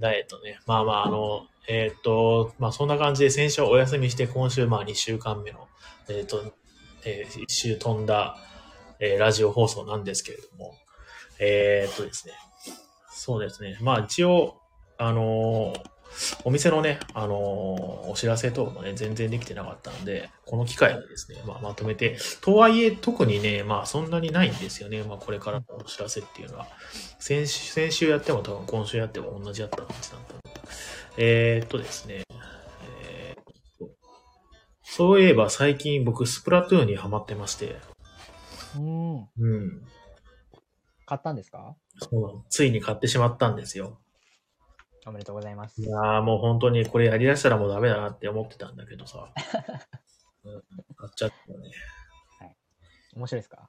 [0.00, 0.60] ダイエットね。
[0.66, 5.68] まあまあ、あの、えーっと、まあそんな感じで先週はお休みして、今週まあ2週間目の、
[6.08, 6.42] えーっと、
[7.04, 8.36] えー一周飛んだ、
[9.00, 10.74] えーラジオ放送なんですけれども、
[11.38, 12.34] えーっとですね。
[13.10, 13.76] そうですね。
[13.80, 14.60] まあ一応、
[14.96, 15.97] あのー
[16.44, 25.02] お店のね、あのーお知らせ等もね、全然できてなかったので、この機会にですね、まあ、まとめて、とはいえ、特にね、まあ、そんなにないんですよね。
[25.02, 26.66] まあ、これからのお知らせっていうのは。
[27.18, 30.50] 先週、先週やっても多分今週やっても同じやった感じだったので。
[31.18, 32.24] えー、っとですね、
[33.00, 33.44] えーっ
[33.78, 33.90] と
[34.82, 37.76] そういえば最近僕、スプラトゥーンにハマってまして、
[38.76, 39.16] うん。
[39.20, 39.82] うん。
[41.06, 41.76] 買ったんですか？
[41.98, 43.98] そうついに買ってしまったんですよ。
[45.06, 45.84] おめでとうございますい。
[45.84, 49.28] やーもう本当にこれやりだしたらもうダメだなって思ってたんだけどさ。
[50.44, 50.62] うん、
[50.96, 52.56] 買っちゃったね。
[53.14, 53.68] 面白いですか？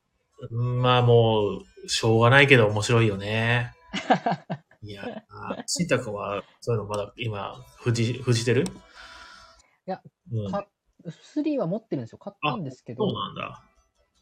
[0.51, 3.73] うんまあもう、しょうがないけど面白いよね。
[4.81, 8.63] いやー、しんたくんはそういうのまだ今、封じ、封じてる？
[8.63, 8.67] い
[9.85, 10.65] や、うん、か
[11.33, 12.17] 3は持ってるんですよ。
[12.19, 13.63] 買ったんですけどそう、なんだ。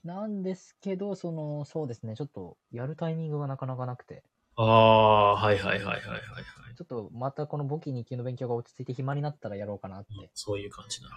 [0.03, 4.23] なんですけど、その、そうですね、ちょっとやるタイミングがなかなかなくて、
[4.57, 6.75] ああ、はいはいはいはいはいはい。
[6.75, 11.07] ちょっとまたこの簿記2級の勉強が落ち着いて暇になったらやろうかなって、そういう感じだ。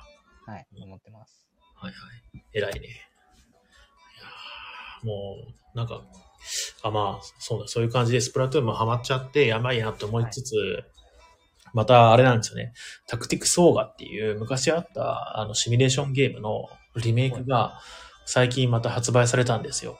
[0.47, 1.47] はい、思ってます。
[1.75, 2.45] はいはい。
[2.53, 2.81] 偉いね。
[2.81, 5.37] いやーも
[5.75, 6.03] う、なんか、
[6.83, 10.55] あ、まあ、そうだ、そういう感じでスプラトゥーンもハマっちゃって、やばいなって思いつつ、
[11.73, 12.73] またあれなんですよね。
[13.07, 17.81] タクティクスオーガっていう昔あったあのシミュレーションゲームのリメイクが
[18.27, 19.99] 最近また発売されたんですよ。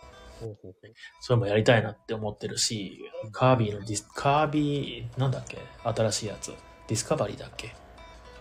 [1.21, 3.01] それもやりたいなって思ってるし、
[3.33, 6.49] カービィのディス、カービィ、なんだっけ新しいやつ。
[6.89, 7.75] ディスカバリーだっけ？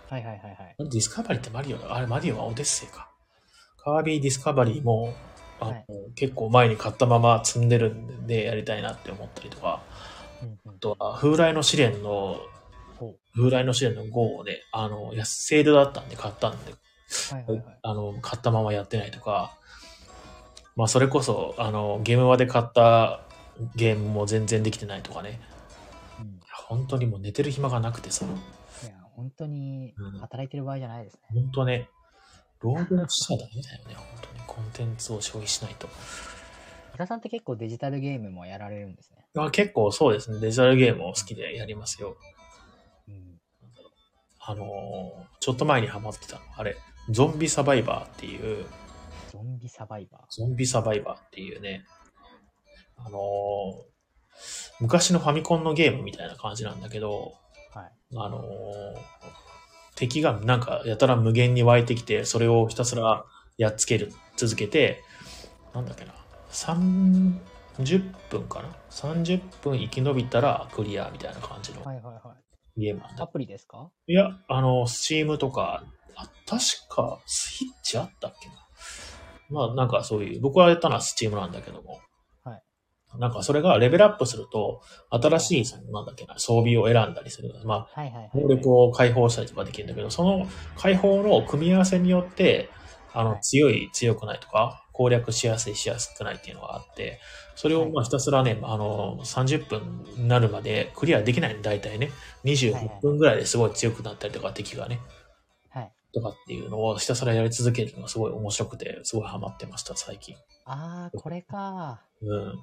[0.09, 0.75] はいはいはいはい。
[0.79, 1.93] ディスカバリーってマリオだ。
[1.95, 3.09] あれ、マリオはオデッセイか。
[3.77, 5.13] カービィディスカバリーも、
[5.59, 5.85] あのはい
[6.15, 9.81] 結構前に買ったまま積んでるんでやりたいなって思ったりとか、
[10.41, 12.37] うんうんあとは、風来のシレンの、
[12.97, 16.75] ほ風来のシレンの5をね、あの、安セールだったんで買ったんで、う
[17.35, 17.79] はいはいはい。
[17.83, 19.57] あの、買ったままやってないとか、
[20.75, 23.21] まあ、それこそ、あの、ゲームまで買った
[23.75, 25.39] ゲームも全然できてないとかね、
[26.19, 31.21] うん本当にもう寝てる暇がなくてさ、いや、本当にうん働いてる場合じゃないですね。
[31.33, 31.89] 本当ね、
[32.59, 34.39] 労働しちゃダメだよね、本当に。
[34.45, 35.87] コンテンツを消費しないと。
[36.93, 39.25] 伊田さんって結構デジタルゲームもやられるんですね。
[39.37, 42.17] あ結構そうですね、デジタルゲームを好きでやりますよ。
[43.07, 43.39] うん。
[44.39, 44.67] あのー
[45.39, 46.41] ちょっと前にハマってたの。
[46.55, 46.75] あれ、
[47.09, 48.65] ゾンビサバイバーっていう、
[49.31, 50.21] ゾンビサバイバー。
[50.29, 51.85] ゾンビサバイバーっていうね、
[52.97, 53.89] あのー
[54.79, 57.33] 昔のファミコンのゲームみたいな感じなんだけど、
[57.73, 57.91] はい。
[58.15, 58.43] あのー
[59.95, 63.25] 敵がなんかやたら無限に湧いてきて、それをひたすら
[63.57, 65.01] やっつける、続けて、
[65.73, 66.13] なんだっけな、
[66.51, 72.35] 30分かな ?30 分生き延びたらクリアみたいな感じのはいはいは
[72.77, 73.13] ゲームなんい。
[73.15, 73.27] アだ。
[73.27, 73.89] プリですか？
[74.07, 75.83] いや、あの、スチームとか、
[76.15, 78.53] あ、確かスイッチあったっけな？
[79.49, 81.99] まあなんかそういう、僕はやったのはスチームなんだけども、
[82.43, 82.61] はい。
[83.19, 87.53] なんかそれがレベルアップすると、新しい、そのなんだっけな、装備を選んだりする。
[87.65, 88.29] まあ、はいはいはい。
[88.35, 92.69] 能力を解放したりとかできるんだけど、その解放の組み合わせによって、
[93.13, 97.19] あの、はい強い、強くないとか、攻略しやすい、しやすくないっていうのがあって、
[97.55, 102.11] それをまあひたすらね、あの、30分になるまでクリアできないの、大体ね。
[102.45, 105.05] 26分ぐらいですごい強くなったりとか、敵がね、はい。
[106.13, 110.35] とかっていうのをひたすらやり続けるのがすごい面白くて、すごいハマってました、最近。
[110.65, 112.01] あー、これか。
[112.21, 112.59] うん。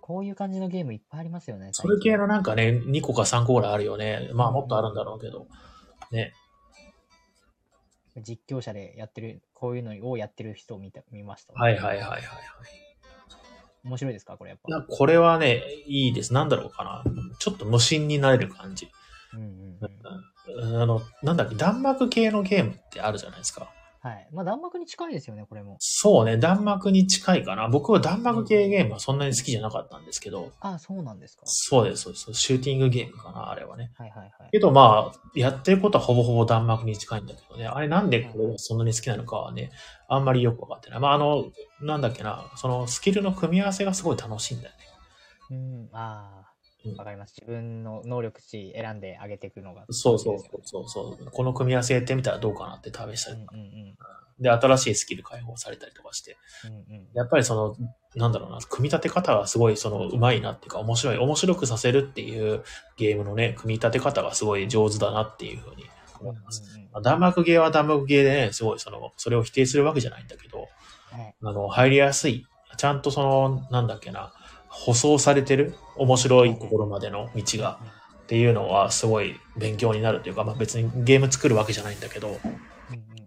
[0.00, 1.70] こういう感じのゲームいっぱいありますよね。
[1.72, 4.30] それ系最のなんかね、2個か3個ぐらいあるよね。
[4.34, 5.46] まあもっとあるんだろうけど。
[6.10, 6.32] ね。
[8.16, 11.52] 近実況者でやってる、こういうのをやってる人を見た見ました？
[11.54, 12.22] はいはいはいはいはい。
[13.84, 14.68] 面白いですかこれやっぱ？
[14.78, 16.34] なこれはね、いいです。
[16.34, 17.04] なんだろうかな。
[17.38, 18.88] ちょっと無心になれる感じ。
[19.34, 19.48] うんうん
[19.80, 19.90] うん。
[20.62, 23.70] あの、なんだっけ、弾幕系のゲームってあるじゃないですか。
[24.02, 24.28] はい。
[24.32, 25.76] まあ、弾幕に近いですよね、これも。
[25.78, 27.68] そうね、弾幕に近いかな。
[27.68, 31.42] 僕は弾幕系ゲームはそんなに好きじゃなかったんですけど、あそうなんですか。
[31.44, 32.32] そうです、そうです。
[32.32, 33.92] シューティングゲームかな、あれはね。
[33.98, 34.50] はいはいはい。
[34.50, 37.66] けどまあ、やってることはほぼほぼ弾幕に近いんだけどね。
[37.66, 39.70] あれなんでこれがそんなに好きなのかはね、
[40.08, 41.00] あんまりよくわかってない。
[41.00, 41.44] まああの、
[41.82, 44.78] なんだっけな、そのスキルの組み合わせがすごい楽しいんだよね。
[45.50, 46.49] うん、あうんあ、
[46.96, 47.34] わかります。
[47.38, 49.84] 自分の能力値選んで上げていくのが。
[49.90, 51.30] そうそうそうそう。
[51.30, 53.56] この組み合わせやってみたらどうかなって試したりとか。
[53.56, 53.96] うんうん
[54.40, 56.38] で、新しいスキル解放されたりとかして。
[56.64, 56.70] うん。
[56.70, 57.06] うんうん。
[57.12, 57.76] やっぱりその、
[58.16, 62.64] なんだろうな、組み立て方がすごいその、うまいなっていうか、面白い、面白くさせるっていう
[62.96, 65.84] ゲームのね、組み立て方がすごい上手だなっていうふうに
[66.20, 66.62] 思います。
[66.62, 70.68] うんうんうんまあ弾幕ゲーは弾幕ゲーでね、すごいその、それを否定するわけじゃないんだけど、
[71.10, 71.34] はい。
[71.42, 72.46] あの、入りやすい。
[72.76, 74.32] ちゃんとその、なんだっけな、
[74.86, 77.78] 舗装されてる面白いところまでの道が
[78.22, 82.38] っていうのはすごい勉強になるというか、まあ別にゲーム作るわけじゃないんだけど、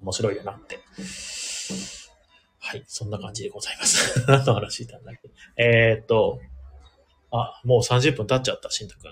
[0.02, 0.80] 面白いよなって。
[2.60, 4.26] はい、そんな感じでございます。
[4.28, 5.30] 何の話したんだっけ？
[5.62, 6.40] えー、っと、
[7.32, 9.12] あ、もう30分経っちゃった、しんたくん。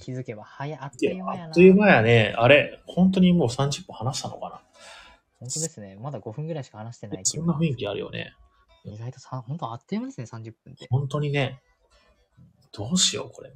[0.00, 1.46] 気づけば早あっという間やな。
[1.46, 2.34] あっという間やね。
[2.36, 4.62] あれ、本当にもう30分話したのかな？
[5.38, 5.96] 本当ですね。
[6.00, 8.32] まだ5分ぐらいしか話してないそんな雰囲気あるよね。
[8.84, 10.86] 意外とさ、本当あっという間ですね、30分って。
[10.90, 11.60] 本当にね、
[12.72, 13.52] どうしよう、これ。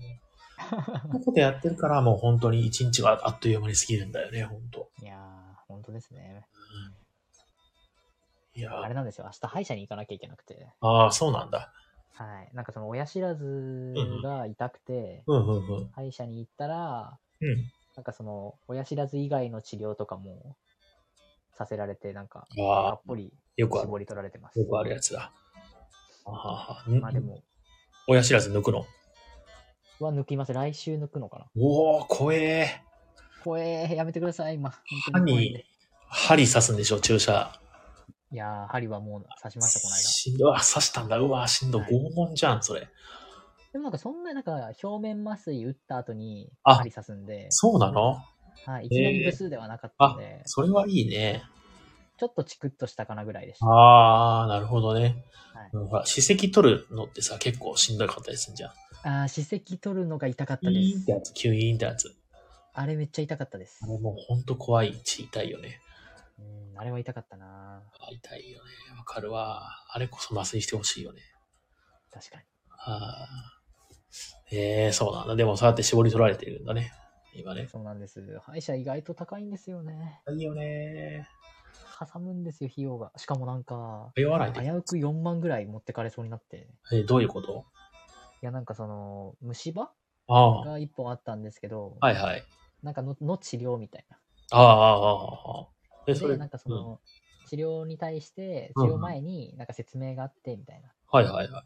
[1.12, 4.90] こことやってるから、もう本当に一日があっという間に過ぎるんだよね、本当。
[5.02, 6.46] いやー、本当ですね。
[8.54, 10.72] いやあれなんですよ、明日歯医者に行かなきゃいけなくて。
[10.80, 11.72] ああ、そうなんだ。
[12.14, 12.50] はい。
[12.54, 15.88] なんかその親知らずが痛くて、うんうんうん。
[15.90, 17.70] 歯医者に行ったら、うん。
[17.96, 20.56] なんかその親知らず以外の治療とかも
[21.52, 23.86] させられて、なんか、あがあっ、ぽりよくある。
[23.88, 24.58] 絞り取られてます。
[24.58, 25.32] よくあるやつだ。
[26.24, 27.42] あははんまあでも、
[28.06, 28.86] 親知らず抜くの？
[30.00, 30.52] は抜きます。
[30.52, 31.46] 来週抜くのかな。
[31.56, 32.82] おお怖え。
[33.42, 34.74] 怖え、やめてください、今。
[35.12, 35.64] 歯に
[36.08, 37.58] 針刺すんでしょ、注射。
[38.32, 40.00] いやー、針はもう刺しました、この間。
[40.00, 40.50] しんどい。
[40.50, 41.18] うわ、刺したんだ。
[41.18, 41.82] うわ、しんどい。
[41.82, 42.88] はい拷問じゃん、それ。
[43.72, 48.18] でもなんかそんな、なんか表面麻酔打った後にあ針刺すんで、そうなの？
[48.64, 51.42] はい、いきなり部数ではなかったんで、それはいいね。
[52.16, 53.66] ちょっとチクッとしたかなぐらいでした。
[53.66, 55.24] ああ、なるほどね。
[55.54, 58.70] はいうんほら、歯石取るのってさ、結構しんどかったりするじゃん。
[59.02, 61.12] あー、歯石取るのが痛かったですキュイーンって。
[61.12, 62.14] やつ、キュイーンってやつ。
[62.72, 63.86] あれめっちゃ痛かったですあ。
[63.86, 65.80] れもうほんと怖いし、痛いよね。
[66.38, 66.42] う
[66.76, 68.70] ん、あれは痛かったなあ痛いよね。
[68.98, 69.62] わかるわ。
[69.88, 71.22] あれこそ麻酔してほしいよね。
[72.12, 72.42] 確かに。
[72.70, 73.28] ああ。
[74.50, 75.36] ええそうなんだ。
[75.36, 76.92] でもそうやって絞り取られてるんだね。
[77.34, 77.68] 今ね。
[77.70, 78.22] そうなんです。
[78.40, 80.20] 歯医者意外と高いんですよね。
[80.30, 81.28] いいよね。
[81.98, 83.12] かさむんですよ、費用が。
[83.16, 84.60] しかもなんか、通わないで。
[84.60, 86.68] 危うく4万ぐらい持ってかれそうになって。
[86.92, 87.64] えどういうこと？
[88.42, 89.92] いや、なんかその、虫歯
[90.28, 90.64] ああ。
[90.64, 92.44] が1本あったんですけど、はいはい。
[92.82, 94.18] なんかのの治療みたいな。
[94.52, 95.66] ああ、ああ、ああ。
[96.06, 97.00] え、そで、れ、なんかその、
[97.44, 100.92] 治療に対して、うん治療前になんか説明があって、みたいな。
[101.08, 101.64] はいはいはい。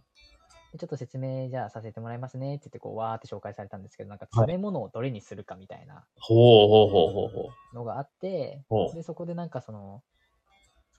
[0.73, 7.53] でちょっと説明じゃあさせてもらいますねって言って、こう、わーって紹介されたんですけど、なんか詰め物をどれにするかみたいなほうほうほうほうほう。
[7.73, 10.03] のがあって、ほうで、そこでなんかその、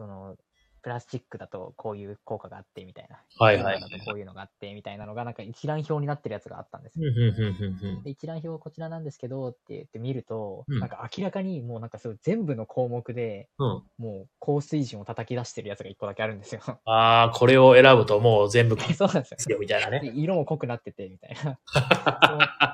[0.02, 0.36] その、
[0.82, 3.18] プラスチックだとこういう効果があってみたいな。
[3.40, 7.12] はいはいこういうのがあってみたいなのが、なんか一覧表になってるやつがあったんですうんよ。
[7.12, 13.84] うんうんうんうんで、一覧表はこちらなんですけどって言って見ると、うんなんか明らかにもうなんかそう全部の項目でうん。
[13.98, 16.62] もう高水準を叩き出してるやつが一個だけあるんですよ。
[16.86, 19.56] ああ、これを選ぶともう全部 そうなんですよ。
[19.56, 20.12] よみたいなでね。
[20.16, 21.60] 色も濃くなっててみたいな。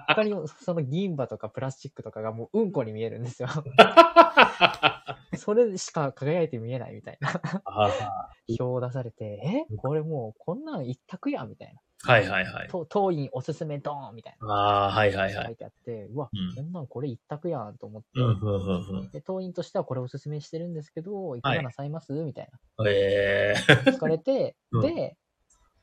[0.08, 3.50] 他にもその銀歯とかプラスチックとかがもううんこに見えるんですよ。
[5.36, 7.30] それしか輝いて見えないみたいな
[7.65, 7.89] あ
[8.60, 9.75] 表を出されて、え？
[9.77, 11.81] これもうこんなん一択やんみたいな。
[12.05, 12.67] ーはいはいはい。
[12.67, 14.47] と当院おすすめドーンみたいな。
[14.47, 15.45] ああ、はいはいはい。
[15.47, 19.12] 書いてあって、うわ、うんこんなんこれ一択やんと思って、うんうんうんうん。
[19.12, 22.49] で、当院としてはこれおすすめしてるんですけど、いかがなさいます、みたい
[22.88, 23.91] ええな。
[23.93, 25.17] 聞かれて、 うんで、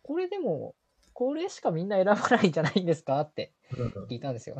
[0.02, 0.74] これでも、
[1.14, 3.20] これしかみんな選ばないんじゃないんですか？
[3.20, 4.06] ってー。
[4.08, 4.56] 聞いたんですよ。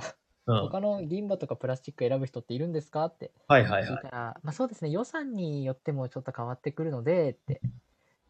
[0.47, 0.61] うん。
[0.63, 3.05] 他の銀歯とかプラスチック選ぶ人っているんですか？
[3.07, 4.09] ってはいはいはい聞いた。
[4.11, 7.61] ら、まあそうですね、予算によってもちょっと変わってくるので、って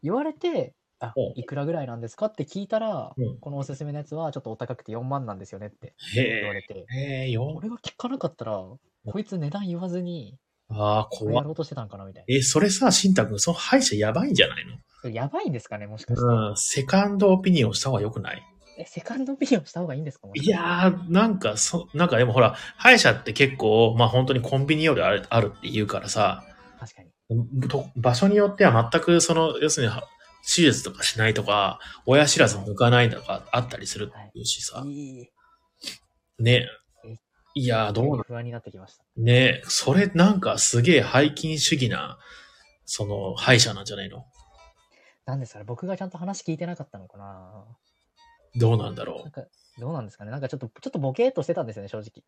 [0.01, 2.27] 言われて、あお、いくらぐらいなんですか？
[2.27, 7.23] って聞いたら、うんこのおすすめのやつはちょっとお高くて4万なんですよねってへ言われて、え。
[7.23, 7.53] ええ、よ。
[7.55, 8.53] 俺が聞かなかったら、
[9.05, 10.37] こいつ値段言わずに、
[10.69, 14.65] ああ、これや怖っろうとしてたんかなみたいえ、それさ、しんたくん、その歯医者やばいんじゃない
[15.03, 15.11] の？
[15.11, 16.25] やばいんですかねもしかして。
[16.25, 16.53] うん。
[16.55, 18.41] セカンドオピニオンした方が良くない？
[18.77, 20.27] え、セカンドオピニオンした方がいいんですか？
[20.33, 26.43] いやー、なんか、そ、なんかでもほら、歯医者って結構、まあ本当にコンビニよりあるあるって言うからさ、
[26.79, 27.67] 確かに。
[27.69, 29.93] と場所によっては全くその、要するに、
[30.47, 34.41] 手術とかしないとか、親知らずも抜かないとかあったりするってい。
[34.41, 35.29] うしさ、いい。
[36.37, 36.67] ね。
[37.05, 37.15] え。
[37.55, 39.03] いやー、どうな不安になってきました。
[39.17, 39.61] ね。
[39.65, 42.19] それなんかすげえ背筋主義な、
[42.85, 44.25] その、歯医者なんじゃないの？
[45.25, 47.65] なんですかね僕がちゃんと話聞いてなかったのかな？
[48.55, 49.43] どうなんだろなんか、
[49.79, 52.23] どうなんですかねなんかちょっと、ちょっとボケーっとしてたんですよね、正直。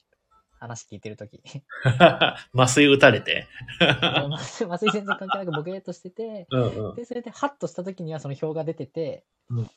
[0.60, 1.38] 話聞いてるとき。
[1.38, 1.42] う。
[2.60, 3.48] 麻酔打たれて。
[3.80, 6.96] 麻酔全然関係なくボケーっとしてて、うんうん。
[6.96, 9.70] で、それでハッとしたときにはその表が出てて、うん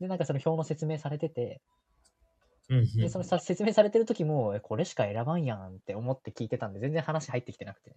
[0.00, 1.60] で、なんかその表の説明されてて、
[2.68, 7.96] うんうんで、そのさ説明されてる時も、えこれしか選ばんやんって思って聞いてたんで、全然話入ってきてなくて、ね、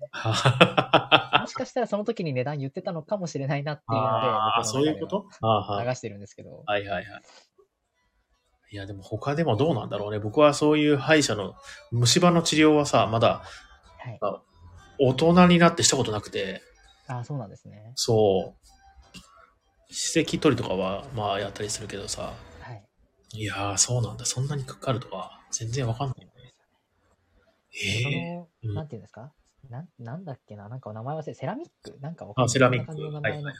[1.41, 7.21] もしかしたらその時に値段言ってたのかもしれないなっていうので、僕の流してるんですけど、はいはいはい。
[8.71, 10.19] いや、でも他でもどうなんだろうね。
[10.19, 11.55] 僕はそういう歯医者の
[11.91, 13.43] 虫歯の治療はさ、まだ
[13.97, 14.19] はい。
[14.99, 16.61] 大人になってしたことなくて、
[17.07, 17.91] ああ、そうなんですね。
[17.95, 19.13] そう。
[19.89, 22.83] 歯石取りとかは、まあやったりするけどさ、はい。
[23.33, 24.25] いやー、そうなんだ。
[24.25, 26.31] そんなにかかるとか、全然わかんないね。
[28.03, 29.33] そええの、うんなんていうんですか？
[29.69, 31.97] なんなんだっけななんか名前忘れセラミック？
[32.01, 32.91] なんかわあ、かんないセラミック。
[32.91, 33.51] はいはいはいは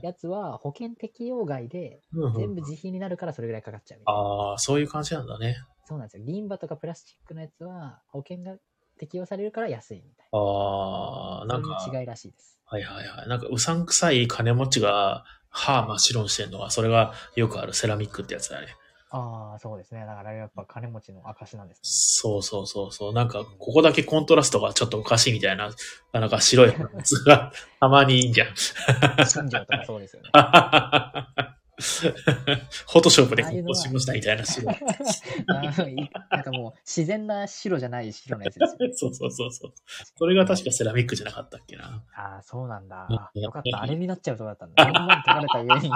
[0.02, 2.00] やつは保険適用外で
[2.36, 4.00] 全部自費になるからそれぐらいかかっちゃう。
[4.04, 5.56] ああ、そういう感じなんだね。
[5.84, 6.24] そうなんですよ。
[6.24, 8.56] 銀歯とかプラスチックのやつは保険が
[8.98, 11.54] 適用されるから安いみたいああ、な。
[11.54, 12.58] なんか、そういう違いらしいです。
[12.66, 13.28] はいはいはい。
[13.28, 18.68] なんか、うさんくさい金持ちが歯真っ白にしてんのが、それがよくあるセラミックってやつだね。
[19.10, 20.04] ああ、そうですね。
[20.04, 23.12] だからやっぱ金持ちの証なんですそうそうそうそう。
[23.14, 25.70] なんか、ここだけコントラストがちょっとおかしいみたいな、
[26.12, 28.48] なんか白いやつがたまにいいんじゃん。
[28.54, 30.30] とかそうですよね。
[32.90, 34.66] フォトショップでこうしましたみたいな白
[35.46, 38.90] なんかもう自然な白じゃない白のやつですよ。
[38.94, 39.72] そうそうそうそう。
[40.16, 42.02] それが確かセラミックじゃなかったっけな。
[42.16, 43.40] ああ、そうなんだうん。
[43.40, 43.82] よかった。
[43.82, 44.84] あれになっちゃうとこだったんだ。
[44.84, 45.88] 4万取られた上に、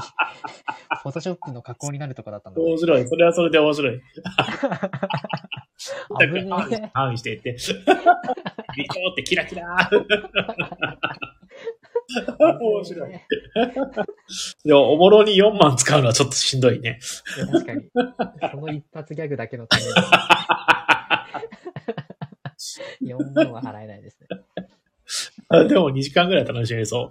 [1.03, 2.61] フォトショップの加工になるとこだったんだ。
[2.61, 3.09] 面白い。
[3.09, 4.01] それはそれで面白い。
[6.21, 6.91] 危ねえ。
[6.95, 7.57] ターンしていって。
[8.77, 9.91] ビコーってキラキラ
[12.39, 13.11] 面白い。
[14.65, 17.01] でも、おもろに4万使うのはちょっとしんどいね。
[17.37, 17.91] いや確かに。
[18.51, 19.89] その一発ギャグだけのために
[23.13, 24.29] 4万は払えないですね。
[25.69, 27.11] でも2時間ぐらい楽しめそ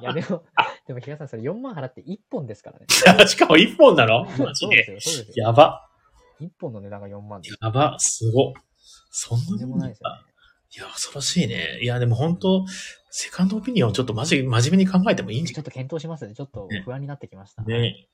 [0.00, 0.44] いや、でも、
[0.86, 2.86] でも、比嘉さん、それ4万払って1本ですからね。
[3.26, 4.24] しかも1本なの？
[4.38, 4.86] マジで。
[5.34, 5.88] やば。
[6.40, 7.40] 1本の値段が4万。
[7.60, 7.96] やば。
[7.98, 8.54] すご。
[9.10, 10.20] そんとんでなもないですよね。
[10.76, 11.78] いや、恐ろしいね。
[11.82, 12.64] いや、でも本当
[13.16, 16.34] セカンドオピニオンちょっとマジ、真面目に考えてもいいんじちょっと検討しますね。
[16.34, 17.62] ちょっと不安になってきました。
[17.62, 18.08] ね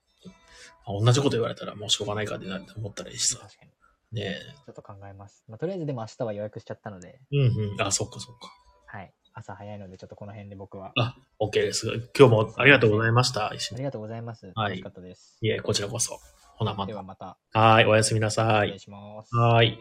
[0.84, 3.38] あ同じこと言われたらもうしょうがないかってなって思ったらいいしさ。
[3.38, 3.64] 確か
[4.12, 4.20] に。
[4.20, 4.36] ね
[4.66, 5.42] ちょっと考えます。
[5.48, 7.80] まあ、とりあえずでも明日は予約しちゃったので、うんうん。
[7.80, 8.52] あ、そっかそっか。
[8.88, 9.10] はい。
[9.32, 10.92] 朝早いので、ちょっとこの辺で僕は。
[10.98, 12.10] あ、OK です。
[12.14, 13.50] 今日もありがとうございました。
[13.54, 14.52] 石ありがとうございます。
[14.54, 15.38] はい楽しかったです。
[15.40, 16.18] いえ、こちらこそ。
[16.58, 16.88] ほな、また。
[16.88, 18.80] ではまた、はい、おやすみなさいお願い。
[18.80, 19.34] します。
[19.34, 19.78] はい。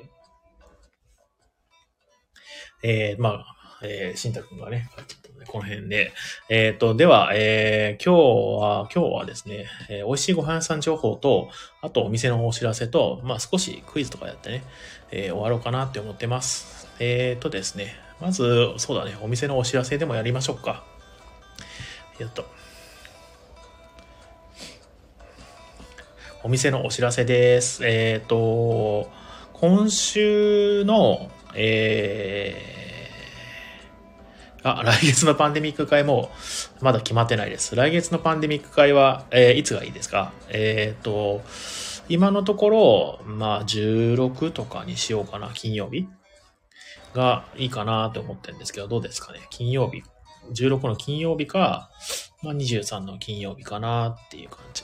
[2.84, 6.12] えー、まあ、えー、しんたくんがね、ちょっとねこの辺で。
[6.50, 11.50] えっ、と、では、えー、今日は、今日はですね、えー美味しいご飯屋さん情報と、
[11.82, 14.64] あとお店のお知らせと、まあ少しクイズとかやってね、
[15.12, 16.88] えー終わろうかなって思ってます。
[17.00, 20.84] えっ、とですね、まず、そうだね、お店のお知らせでもやりましょうか。
[22.18, 22.46] やっと。
[26.44, 27.86] お店のお知らせです。
[27.86, 29.10] えっ、と、
[29.54, 32.79] 今週の、えー、
[34.64, 36.32] あ、来月のパンデミック会も
[36.82, 37.76] まだ決まってないです。
[37.76, 40.34] 来月のパンデミック会は、えーいつがいいですか？
[40.50, 41.42] えっ、と、
[42.10, 46.08] 今のところ、まあ、16とかにしようかな、金曜日
[47.14, 49.40] がいいかなと思ってるんですけど、どうですかね？
[49.50, 50.04] 金曜日。
[50.52, 51.90] 16の金曜日か、
[52.42, 54.84] まあ、23の金曜日かなっていう感じ。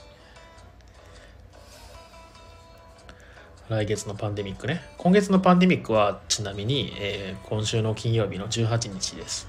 [3.67, 4.84] 来月のパンデミックね。
[4.99, 9.47] 今月のパンデミックはちなみに、えー今週の金曜日の18日です。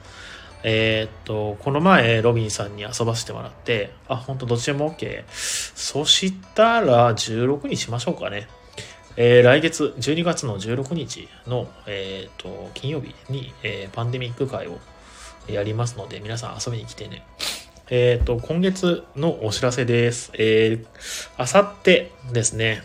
[0.69, 5.23] えーっと、この前、ロビンさんに遊ばせてもらって、あ、本当どっちでも OK。
[5.29, 8.49] そしたら、16にしましょうかね。
[9.17, 14.81] えー来月、12月の16日の、えーっと、金曜日に、えパンデミック会を
[15.47, 17.25] やりますので、皆さん遊びに来てね。
[17.89, 20.33] えっと、今月のお知らせです。
[20.35, 20.87] えー、
[21.37, 22.83] あさってですね、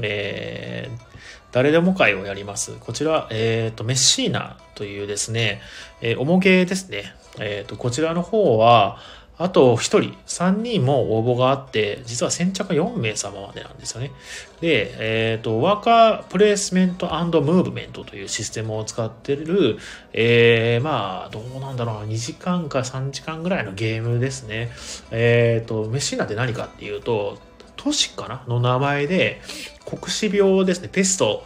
[0.00, 1.06] えー
[1.52, 2.72] 誰でも会をやります。
[2.80, 5.60] こちら、えっ、と、メッシーナというですね、
[6.00, 7.14] えー、重げですね。
[7.40, 8.98] えっ、と、こちらの方は、
[9.38, 14.12] あと1人、3人も応募があって、実は先着4名様までなんですよね。
[14.60, 19.78] で、えっ、と、ワーカープレイスメントムーブメントというシステムを使ってる、
[20.12, 24.70] えー、まあ、どうなんだろうな、2時間か3時間ぐらいのゲームですね。
[25.10, 27.38] えっ、と、メシーナって何かっていうと、
[27.76, 28.44] 都市かな？
[28.48, 29.42] の名前で、
[29.84, 31.44] 黒死病ですね、ペスト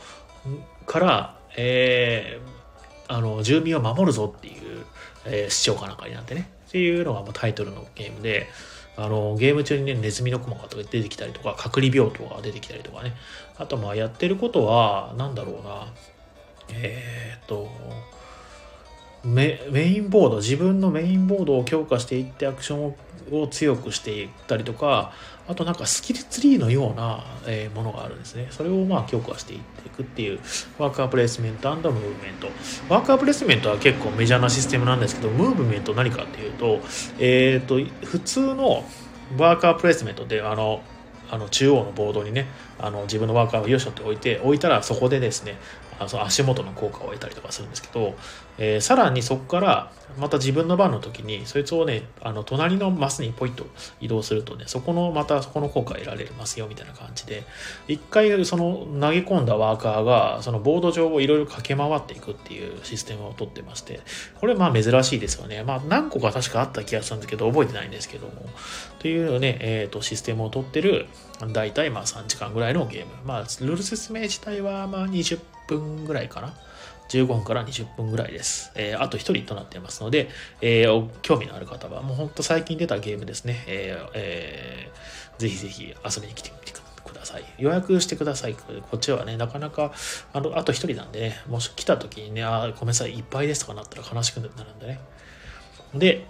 [0.86, 2.49] から、えー、
[3.10, 4.84] あの、住民を守るぞっていう、
[5.26, 6.48] えー市長かなんかになってね。
[6.68, 8.46] っていうのがもうタイトルのゲームで、
[8.96, 13.14] あの、ゲーム中にね、ネズミのクマが出てきたりとか、隔離病棟が出てきたりとかね。
[13.58, 15.92] あと、まあ、やってることは、なんだろうな。
[16.72, 17.68] えーっと、
[19.24, 22.96] メメインボード自分のメインボードを強化していってアクションを
[23.30, 25.12] を強くしていったりとか
[25.48, 28.46] あとなんかスキルツリーのような、えものがあるんですね。
[28.52, 30.38] それをまあ強化していっていくっていう
[30.78, 32.46] ワーカープレイスメントムーブメント。
[32.88, 36.78] ワーカープレイスメントは結構メジャーなシステムなんですけどムーブメント何かっていうと,、
[37.18, 38.84] えー、と普通の
[39.36, 40.82] ワーカープレイスメントであの
[41.30, 42.46] あの中央のボードにね
[42.78, 45.56] あの自分のワーカーをよいしょって置いて置いたらそこでですね
[46.08, 48.14] その足元の効果を得たりとかするんですけど、
[48.58, 53.66] えーさらにそこからまた自分の番の時にそいつをねあの隣のマスにポイッと
[54.00, 57.44] 移動するとねそこのまたそこの効果が得られますよみたいな感じで
[57.88, 64.00] 一回その投げ込んだワーカーがそのボード上をいろいろ駆け回っていくっていうシステムを取ってまして
[64.40, 65.62] これまあ珍しいですよね。
[65.62, 68.32] まあ何個か確かあった気がするんですけど覚えてないんですけども。
[68.98, 71.06] というね、えー、とシステムを取ってる
[71.52, 73.12] 大体まあ3時間ぐらいのゲーム。
[73.24, 75.44] まあルール説明自体はまあ20分
[75.78, 76.54] 分ぐらいかな
[77.08, 78.72] ？15分から20分ぐらいです。
[78.74, 80.28] えーあと1人となっていますので、
[80.60, 87.44] えー興味のある方は、もう本当最近出たゲームですね、えーえーぜひぜひ遊びに来てみてください。
[87.58, 88.54] 予約してください。
[88.54, 89.92] こっちはね、なかなか、
[90.34, 95.00] あのあと1人なんでね、もし来た時にね、あごめんなさい、いっぱいですとかなったら悲しくなるんでね。
[95.94, 96.26] で、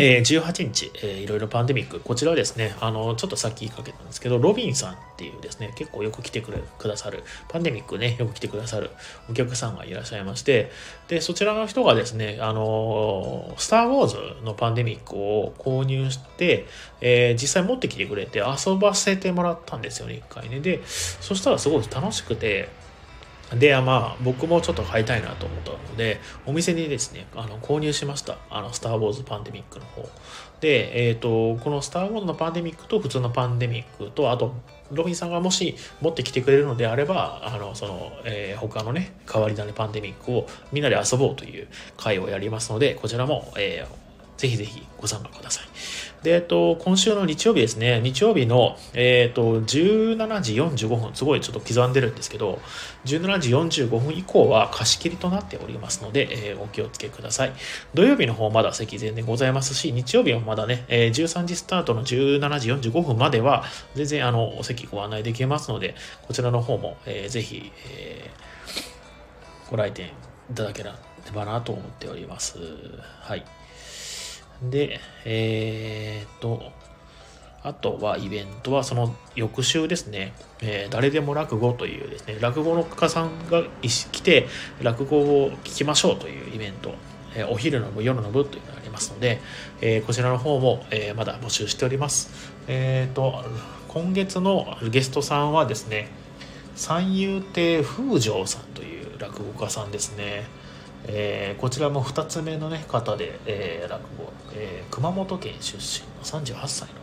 [0.00, 8.90] えー18日、えーいろいろパンデミック、こちらはですね、あの、ちょっとさっき言いかけたんですけど、ロビンさんっていうですね、結構よく来てくれくださる、パンデミックね、よく来てくださる
[9.30, 10.70] お客さんがいらっしゃいまして、
[11.08, 16.66] で、そちらの人がですね、あの、スター・ウォーズのパンデミックを購入して、
[17.00, 20.60] えー実際持ってきてくれて遊ばせてもらったんですよね、一回ね。
[20.60, 22.68] で、そしたらすごい楽しくて、
[23.58, 28.38] で、まあ、僕もちょっと買いたいなと思ったので、お店にですね、あの購入しました。
[28.48, 30.08] あの、スター・ウォーズ・パンデミックの方。
[30.60, 34.54] で、えっ、と、このスター・ウォーズのパンデミックと普通のパンデミックと、あと、
[34.92, 44.09] ロビンさんがもし持ってきてくれるのであれば、あの、その、えー他のね、変わり種パンデミックをみんなで遊ぼうという会をやりますので、こちらも、えー
[44.40, 45.64] ぜひぜひご参加ください。
[46.22, 52.58] で、えっと、今週の日曜日ですね、日曜日の、えっと、17時45分、すごいちょっと刻んでるんですけど、
[53.04, 53.50] 17時
[53.84, 57.52] 45分以降は貸し切りとなっておりますので、えーお気をつけください。
[57.92, 63.64] 土曜日の方まだ席全然ございますし、日曜日もまだね、えー13時スタートの17時45分までは、
[63.94, 65.94] 全然あの、お席ご案内できますので、
[66.26, 70.06] こちらの方も、えーぜひ、えーご来店
[70.50, 70.90] いただけれ
[71.32, 72.58] ばなと思っております。
[73.20, 73.44] はい。
[74.62, 76.62] で、えーっと、
[77.62, 80.32] あとはイベントはその翌週ですね、
[80.62, 84.46] えー誰でも落語というですね、落語の家さんが来て
[84.82, 86.94] 落語を聞きましょうというイベント、
[87.34, 89.40] えーお昼の部、夜の部というのがありますので、
[89.80, 92.30] えーこちらの方も、えまだ募集しております。
[92.68, 93.44] えっと、
[93.88, 96.08] 今月のゲストさんはですね、
[96.76, 100.44] 三遊亭風城さんという落語家さんですね。
[101.06, 106.94] えーこちらも2つ目の、ね、方で、えー落語、えー熊本県出身の38歳の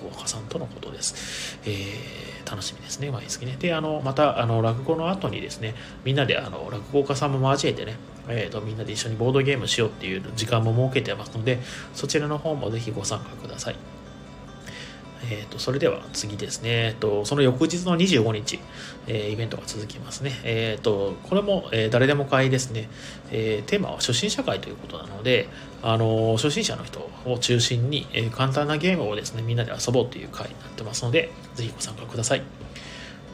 [0.00, 1.58] 落語家さんとのことです。
[1.64, 3.56] えー楽しみですね、毎月ね。
[3.58, 5.74] で、あの、また、あの、落語の後にですね、
[6.04, 7.96] みんなで、あの、落語家さんも交えてね、
[8.28, 11.58] えーと、みんなで一緒にボードゲームしようっていう時間も設けてますので、
[11.94, 13.76] そちらの方もぜひご参加ください。
[15.30, 18.58] えー、とそれでは次ですね、えーとその翌日の25日、
[19.06, 20.32] えーイベントが続きますね。
[20.44, 22.88] えー、とこれも、えー誰でも会ですね、
[23.30, 25.48] えーテーマは初心者会ということなので、
[25.82, 32.42] あのー初心者の人を中心に、えー簡単なゲームをですねみんなで遊ぼうという会になってますので、ぜひご参加ください。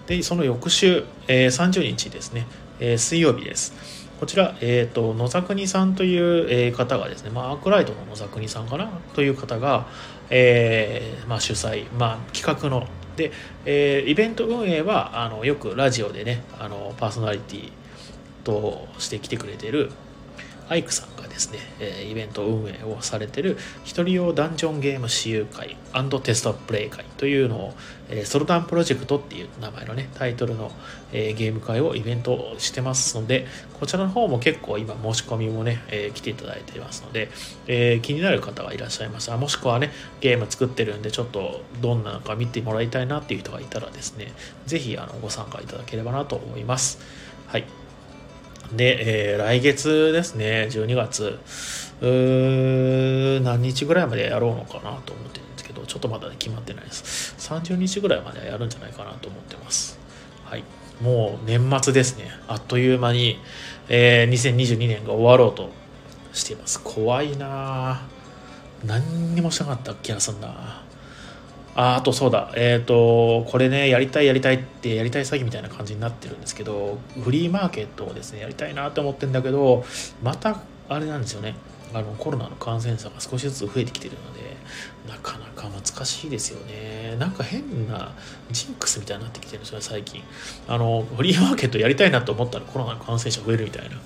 [0.07, 2.47] で、その翌週、えー30日ですね、
[2.79, 4.01] えー水曜日です。
[4.21, 8.91] こちら、えっ、と、野沢国さんという、え方がですね、まあ、アークライトの野沢国さんかな？
[9.15, 9.87] という方が、
[10.31, 13.33] えーまあ、主催、まあ、企画の、で、
[13.65, 17.73] えーイベント運営は、あの、よくラジオでね、あの、パーソナリティ
[18.45, 19.93] として来てくれてる、
[20.71, 25.77] アイクさんがですね、えイベント運営をされてる一人用ダンジョンゲーム私有会
[26.23, 27.75] テストプレイ会というのを、
[28.09, 30.71] えソロダンプロジェクトっていう名前のねタイトルの、
[31.13, 33.49] えゲーム会をイベントしてますので
[33.81, 37.31] こちらの方も結構今申し込みもね、え来ていただいていますので、
[37.67, 39.91] え気になる方がいらっしゃいましたもしくはね
[40.21, 44.33] ゲーム作ってるんでちょっとどんなのか見てもらいたいなっていう人がいたらですね
[44.67, 47.01] ぜひあのご参加いただければなと思います。
[47.49, 47.80] はい。
[48.73, 51.39] で、えー来月ですね12月
[52.01, 57.35] うー何日ぐらいまでやろうのかなと思ってるんですけどちょっとまだね決まってないです。
[57.39, 59.99] 30日ぐらいまではやるんじゃないかなと思ってます。
[60.45, 60.65] はい。
[61.03, 62.31] もう年末ですね。
[62.49, 63.39] あっという間に、
[63.89, 65.71] えー2022年が終わろうと
[66.33, 66.81] しています。
[66.81, 67.47] 怖いな
[67.93, 68.03] あ
[68.85, 70.83] 何にもしなかった気がすんな
[71.75, 72.53] ああとそうだ。
[72.57, 79.85] えっ、とこれねやりたいやりたいってやりたい詐欺みたいな感じになってるんですけどフリーマーケットをですねやりたいなって思ってんだけど
[80.23, 81.55] またあれなんですよね。
[81.93, 84.57] あのコロナの感染者が少しずつ増えてきてるので
[85.09, 87.17] なかなか難しいですよね。
[87.19, 88.13] なんか変な
[88.51, 90.23] ジンクスみたいになってきてるんですよ最近。
[90.69, 93.97] あのフリーマーケットやりたいなと思ったらコロナの感染者増えるみたいな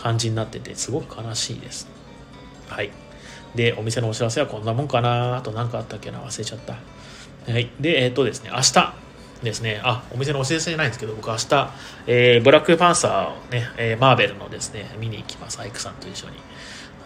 [0.00, 1.88] 感じになっててすごく悲しいです。
[2.68, 2.90] はい。
[3.54, 6.76] でお店のお知らせはこんなもんかなあと何かあったっけな忘れちゃった。
[7.48, 7.70] はい。
[7.80, 8.94] でえっ、とですね明日
[9.42, 11.70] ですね、あ、お店のお知らせじゃないんですけど、僕明日、
[12.06, 16.36] えーブラックパンサーをね、えーマーベルのですね、見に行きます、アイクさんと一緒に。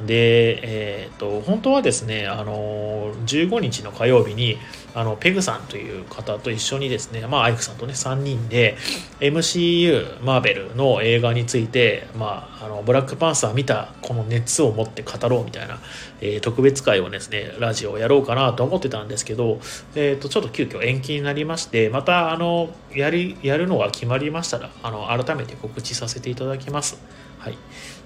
[0.00, 4.58] で、えっ、と、本当はですね、あの、15日の火曜日に、
[4.94, 8.76] あの、ペグさんという方と一緒にですね、まあ、アイクさんとね、3人で、
[9.20, 15.78] MCU、マーベルの映画について、まあ、あの、ブラックパンサー見たこの熱を持って語ろうみたいな、
[16.20, 19.60] えー特別会をですね、ラジオをやろうかなと思ってたんですけど、
[19.94, 27.00] えっ、と、ちょっと急遽延期になりまして、また、あの、やり、やるのが決まりましたら、あの、改めて告知させていただきます。
[27.38, 27.58] はい。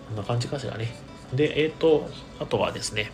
[0.09, 1.20] こんな感じかしらね。
[1.33, 2.09] で、えっ、と、
[2.39, 3.13] あとはですね、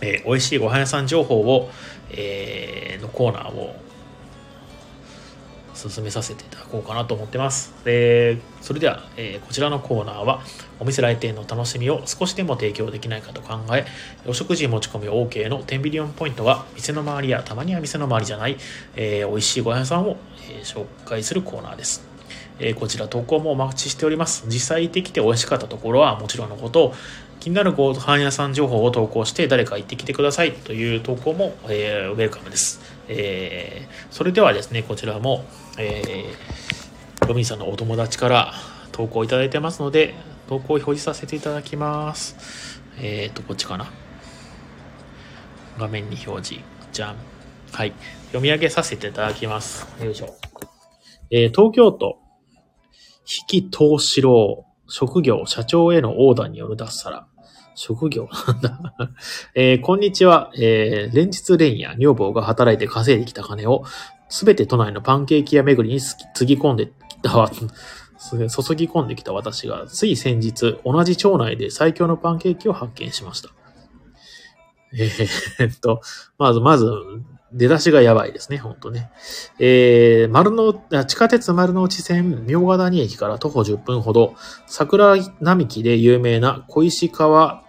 [0.00, 1.70] えー美味しいご飯屋さん情報を、
[2.10, 3.74] えーのコーナーを
[5.74, 7.72] 進めさせていただこうかなと思ってます。
[7.84, 10.42] でそれでは、えーこちらのコーナーは
[10.78, 13.86] お店来店の楽しみを少しでも提供できないかと考え
[14.26, 18.56] お食事持ち込み OK の10ビリオンポイントは店の周りやたまには店の周りじゃない、
[18.94, 20.16] えー美味しいご飯屋さんを、
[20.50, 22.12] えー紹介するコーナーです。
[22.58, 24.44] えこちら投稿もお待ちしております。
[24.46, 26.94] 実際行ってきて美味しかったところはもちろんのこと
[27.42, 32.80] 気になるご飯屋さん情報を投稿して誰か行ってきてくださいという投稿も、えーウェルカムです。
[33.08, 35.44] えーそれではですね、こちらも、
[35.76, 38.52] えーロビンさんのお友達から
[38.92, 40.14] 投稿いただいてますので、
[40.48, 42.80] 投稿を表示させていただきます。
[43.00, 43.90] えっ、と、こっちかな？
[45.78, 46.64] 画面に表示。
[46.92, 47.16] じゃん。
[47.72, 47.92] はい。
[48.26, 49.88] 読み上げさせていただきます。
[50.00, 50.36] よいしょ。
[51.32, 52.20] えー東京都、
[53.50, 57.26] 引き東四郎、職業、社長へのオーダーによる脱サラ。
[57.74, 58.94] 職業なんだ。
[59.54, 60.50] えーこんにちは。
[60.56, 63.84] えー連日連夜、女房が働いて稼いできた金を、
[64.28, 66.16] すべて都内のパンケーキ屋巡りにつ
[66.46, 73.50] ぎ込んできたわ、 注ぎ込んできた私が、つい先日、同じ町内で最強のパンケーキを発見しました。
[74.94, 76.00] えーっと、
[76.38, 76.90] まず、まず、
[77.52, 79.10] 出だしがやばいですね、ほんとね。
[79.58, 80.74] えー、丸の、
[81.04, 84.34] 地下鉄丸の内線、明ヶ谷駅から徒歩10分ほど、
[84.66, 87.62] 桜並木で有名な小石川、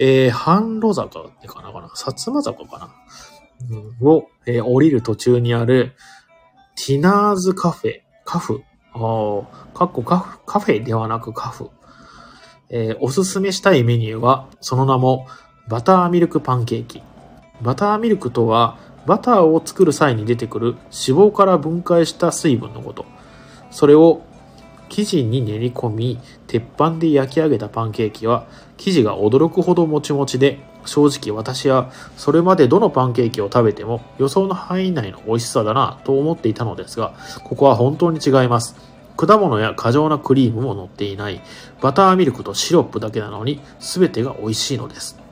[0.00, 2.90] えー、阪路坂ってかなかな薩摩坂かな、
[4.00, 5.94] うん、を、えー降りる途中にある、
[6.76, 8.62] ティナーズカフェ、カフ、
[8.92, 11.70] あーかっこカフ、カフェではなくカフ。
[12.70, 15.26] えーおすすめしたいメニューは、その名も、
[15.68, 17.02] バターミルクパンケーキ。
[17.62, 23.04] バターミルクとは、バターを作る際に出てくる脂肪から分解した水分のこと。
[23.70, 24.22] それを
[24.88, 28.46] 生地に練り込み、鉄板で焼き上げたパンケーキは、
[28.76, 38.76] 生地が驚くほどもちもちで、正直私はそれまでどのパンケーキを食べても予想の範囲内の美味しさだなと思っていたのですが、ここは本当に違います。
[39.16, 41.40] 果物や過剰なクリームも乗っていない、
[41.80, 45.23] バターミルクとシロップだけなのに全てが美味しいのです。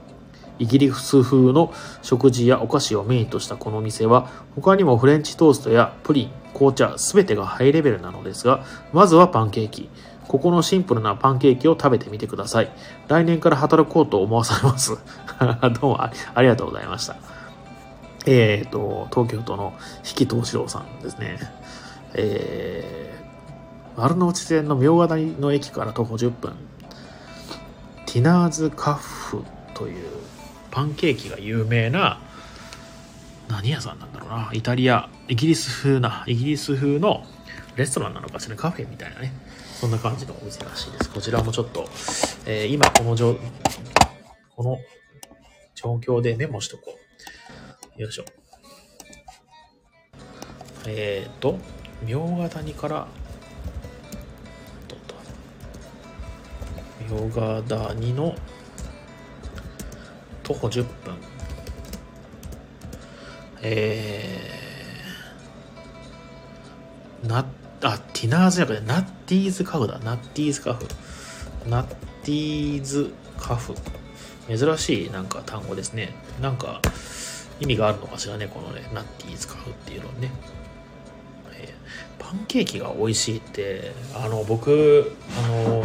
[0.59, 1.73] イギリス風の
[2.03, 9.89] 食事やお菓子をメインとしたこの店は他にもフレンチトーストやプリン、紅茶全てがハイレベルなのですがまずはパンケーキ。
[10.29, 12.71] ここのシンプルなパンケーキを食べてみてください。
[13.09, 14.97] 来年から働こうと思わされます。
[15.81, 17.17] どうもありがとうございました。
[18.25, 21.39] えーと東京都の引東四郎さんですね。
[22.15, 23.03] えー
[23.97, 26.55] 丸の内線の明ヶ谷の駅から徒歩10分。
[28.07, 29.43] ティナーズカフ
[29.75, 30.07] という
[30.73, 32.21] パンケーキが有名な
[33.49, 37.25] 何屋さんなんだろうなイタリアイギリス風なイギリス風の
[37.77, 39.33] レストランなのかしらカフェみたいなね
[39.79, 41.87] そんな感じのお店らしいですこちらもちょっと
[42.47, 43.37] えー今この状、
[44.57, 44.79] この
[45.75, 46.97] 状況でメモしとこ
[47.97, 48.01] う。
[48.01, 48.25] よいしょ。
[50.87, 51.59] えっ、ー、と、
[52.05, 53.07] 明ヶ谷から、
[54.89, 54.99] どう
[57.09, 58.35] だ明ヶ谷の
[60.53, 61.15] 徒歩10分。
[63.63, 67.47] えー、な、
[67.83, 69.99] あ、ティナーズじゃなくて、ナッティーズカフだ。
[70.01, 70.87] ナッティーズカフ。
[71.69, 73.75] ナッティーズカフ。
[74.49, 76.15] 珍しいなんか単語ですね。
[76.41, 76.83] なんか
[77.61, 80.31] 意味があるのかしらね、このね、ナッティーズカフっていうのね。
[81.55, 85.13] えーパンケーキが美味しいって、あの、僕、
[85.45, 85.85] あの、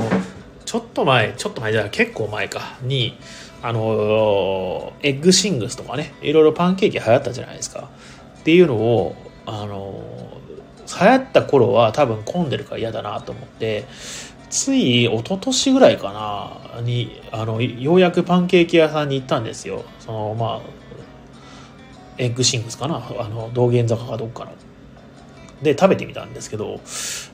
[0.63, 3.18] ちょっと前、ちょっと前じゃ結構前か、に、
[3.62, 7.89] あの、エッグシングスとかね、いろいろパンケーキ流行ったじゃないですか。
[8.39, 10.03] っていうのを、あの、
[10.99, 13.86] 流行った頃は多分混んでるから嫌だなと思って、
[14.49, 16.14] つい一昨年ぐらいか
[16.74, 19.84] なにあのようやくパンケーキ屋さんに行ったんですよ。
[19.99, 20.70] そのまあ
[22.18, 22.95] エッグシングスかな？
[22.95, 24.51] あの道玄坂かどっかの。
[25.62, 26.80] で食べてみたんですけど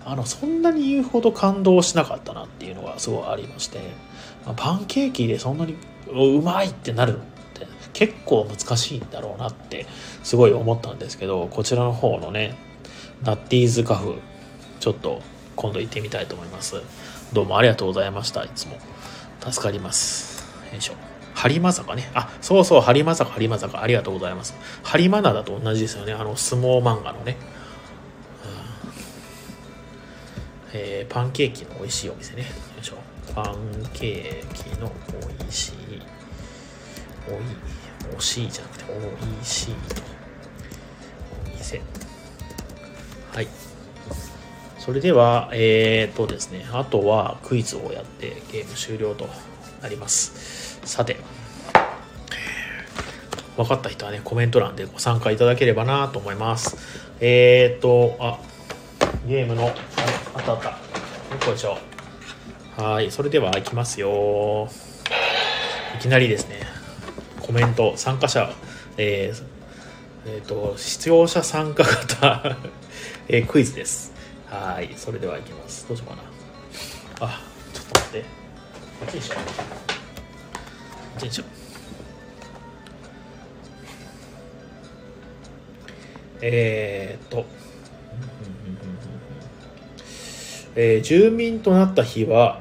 [0.05, 3.79] あのそんなに言うほど感動しなかったなっていうのがすごいありまして
[4.45, 5.75] まパンケーキでそんなに
[6.07, 7.21] うまいってなるのっ
[7.53, 9.85] て結構難しいんだろうなって
[10.23, 12.55] すごい思ったんですけどこちらの方のね
[13.23, 14.15] ナッティーズカフ
[14.79, 15.21] ちょっと
[15.55, 16.81] 今度行ってみたいと思います。
[17.31, 18.43] どうもありがとうございました。
[18.43, 18.77] いつも。
[19.39, 20.43] 助かります。
[20.71, 20.93] よいしょ。
[21.35, 22.11] 播磨坂ね。
[22.13, 23.81] あそうそう播磨坂播磨坂。
[23.81, 24.55] ありがとうございます。
[24.83, 26.13] 播磨灘と同じですよね。
[26.13, 27.37] あの相撲漫画のね、
[30.73, 32.41] えーパンケーキの美味しいお店ね。
[32.41, 32.47] よ
[32.81, 32.95] いしょ
[33.35, 33.55] パン
[33.93, 34.91] ケーキの
[35.37, 35.73] 美味しい
[37.29, 39.75] おい惜しいじゃなくて美味しい
[41.47, 41.81] お店。
[43.31, 43.47] はい。
[44.79, 49.29] それでは、えー、とですね、あとはクイズをやってゲーム終了と
[49.81, 50.79] なります。
[50.83, 51.17] さて、
[53.55, 56.75] 分かった人はね、コメント欄でご参加いただければなと思います。
[57.21, 58.39] えーと、あ、
[59.25, 59.71] ゲームの、
[60.35, 60.69] あったあった。
[60.69, 60.75] よ
[61.35, 61.77] っこいしょ。
[62.75, 64.67] はい、それでは行きますよ。
[65.95, 66.61] いきなりですね、
[67.39, 68.51] コメント、参加者、
[68.97, 69.43] えー
[70.25, 72.57] えーと、視聴者参加型、
[73.29, 74.11] えークイズです。
[74.47, 75.87] はい、それでは行きます。
[75.87, 76.23] どうしようかな。
[77.19, 77.41] あ、
[77.73, 78.21] ちょっと待って。
[78.21, 78.27] こ
[79.07, 79.43] っちにしよう。
[79.43, 79.51] こ
[81.17, 81.47] っちにしよう。
[86.41, 87.45] えーっと、
[90.75, 92.59] えー住民となった日は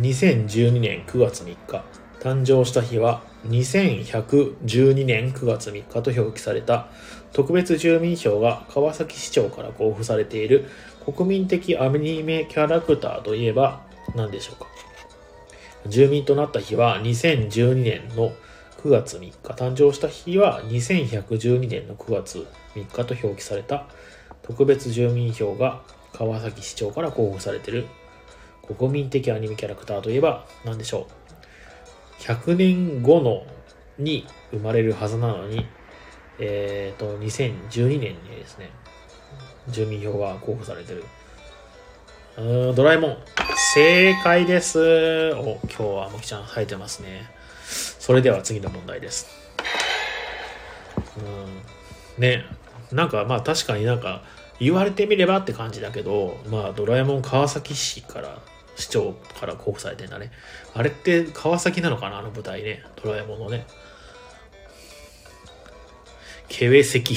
[0.00, 1.84] 2012年9月3日。
[2.20, 6.88] 誕生した日は2112年9月3日と表記された。
[7.32, 10.66] 特別住民票が川崎市長から交付されている
[11.04, 13.82] 国民的アニメキャラクターといえば
[14.16, 14.66] 何でしょうか。
[15.86, 18.32] 住民となった日は2012年の
[18.82, 19.32] 9月3日。
[19.40, 22.44] 誕生した日は2112年の9月
[22.74, 23.86] 3日と表記された。
[24.42, 25.82] 特別住民票が
[26.22, 27.86] 川崎市長から交付されてる
[28.76, 31.08] 国民的アニメキャラクターといえば何でしょ
[32.20, 33.44] う100年後の
[33.98, 35.66] に生まれるはずなのに、
[36.38, 38.70] えっ、と、2012年にですね、
[39.68, 41.04] 住民票が交付されてる。
[42.38, 43.18] うん、ドラえもん。
[43.74, 45.32] 正解です。
[45.32, 47.28] お、今日はもきちゃん生えてますね。
[47.64, 49.28] それでは次の問題です。
[51.18, 52.22] うん。
[52.22, 52.44] ね、
[52.92, 54.22] なんかまあ確かになんか
[54.62, 58.38] 言われてみればって感じだけど、まあドラえもん川崎市から
[58.76, 60.30] 市長から交付されてんだね。
[60.72, 62.84] あれって川崎なのかなあの舞台ね。
[63.02, 63.66] ドラえもんのね。
[66.48, 67.16] ケウェ関。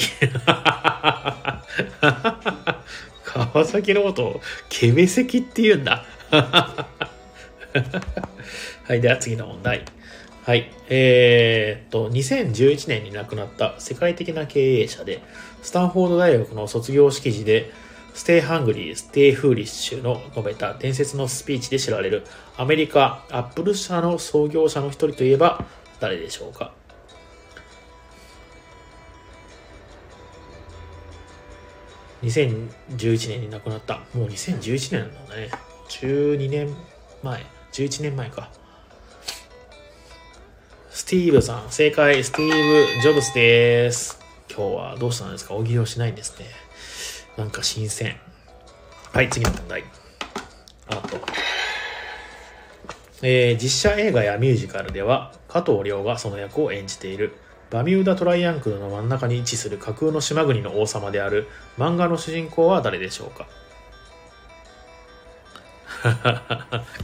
[3.24, 6.04] 川崎のことをケウェ関って言うんだ。
[8.88, 9.84] はい、では次の問題。
[10.44, 10.70] はい。
[10.88, 15.20] えーっと、2011年に亡くなった世界的な経営者で、
[15.66, 17.72] スタンフォード大学の卒業式時で、
[18.14, 22.22] stay hungry、stay foolish と述べた伝説のスピーチで知られる
[22.56, 25.64] アメリカ、アップル社の創業者の一人といえば
[25.98, 26.72] 誰でしょうか
[32.22, 34.02] ？2011年に亡くなった。
[34.14, 35.50] もう2011年なんだね。
[35.88, 36.76] 12年
[37.24, 37.44] 前。
[37.72, 38.50] 11年前か。
[40.90, 44.25] スティーブさん、正解、スティーブ・ジョブスです。
[44.48, 45.54] 今日はどうしたんですか？
[45.54, 46.46] 大喜利をしないんですね。
[47.36, 48.16] なんか新鮮。
[49.12, 49.84] はい、次の問題。
[50.88, 51.18] あと。
[53.22, 57.36] えー実写映画やミュージカルでは、加藤亮がその役を演じている、
[57.70, 63.48] バミューダトライアングルの真ん中に位置する架空の島国の王様である漫画の主人公は誰でしょうか？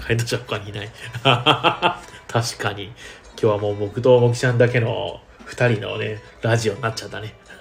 [0.06, 0.90] 回答者他にいない。
[2.28, 2.92] 確かに。
[3.40, 5.20] 今日はもう僕ともきちゃんだけの
[5.52, 7.34] 二人のね、ラジオになっちゃったね。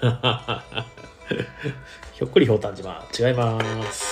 [2.14, 3.06] ひょっくりひょうたん島。
[3.18, 3.60] 違いま
[3.92, 4.06] す。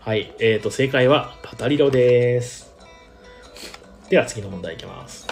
[0.00, 0.34] はい。
[0.38, 2.70] えーと、正解はパタリロです。
[4.10, 5.26] では次の問題いきます。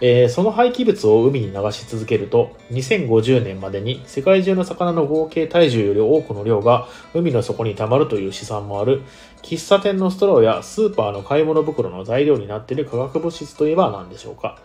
[0.00, 9.02] えーその廃棄物を海に流し続けると、2050年までに世界中の魚の合計体重より多くの量が海の底に溜まるという試算もある、
[9.42, 14.58] 喫茶店のストローやスーパーの買い物袋の材料になっている化学物質といえば何でしょうか？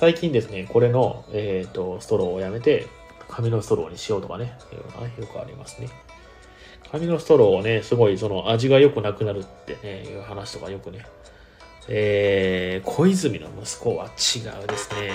[0.00, 2.86] 最近ですね、これの、えー、とストローをやめて、
[3.28, 4.56] 紙のストローにしようとかね、
[5.18, 5.90] よくありますね。
[6.90, 11.04] 紙のストローをね、すごいその味が良くなくなるってね、いう話とかよくね、
[11.86, 15.10] えー、小泉の息子は違うですね。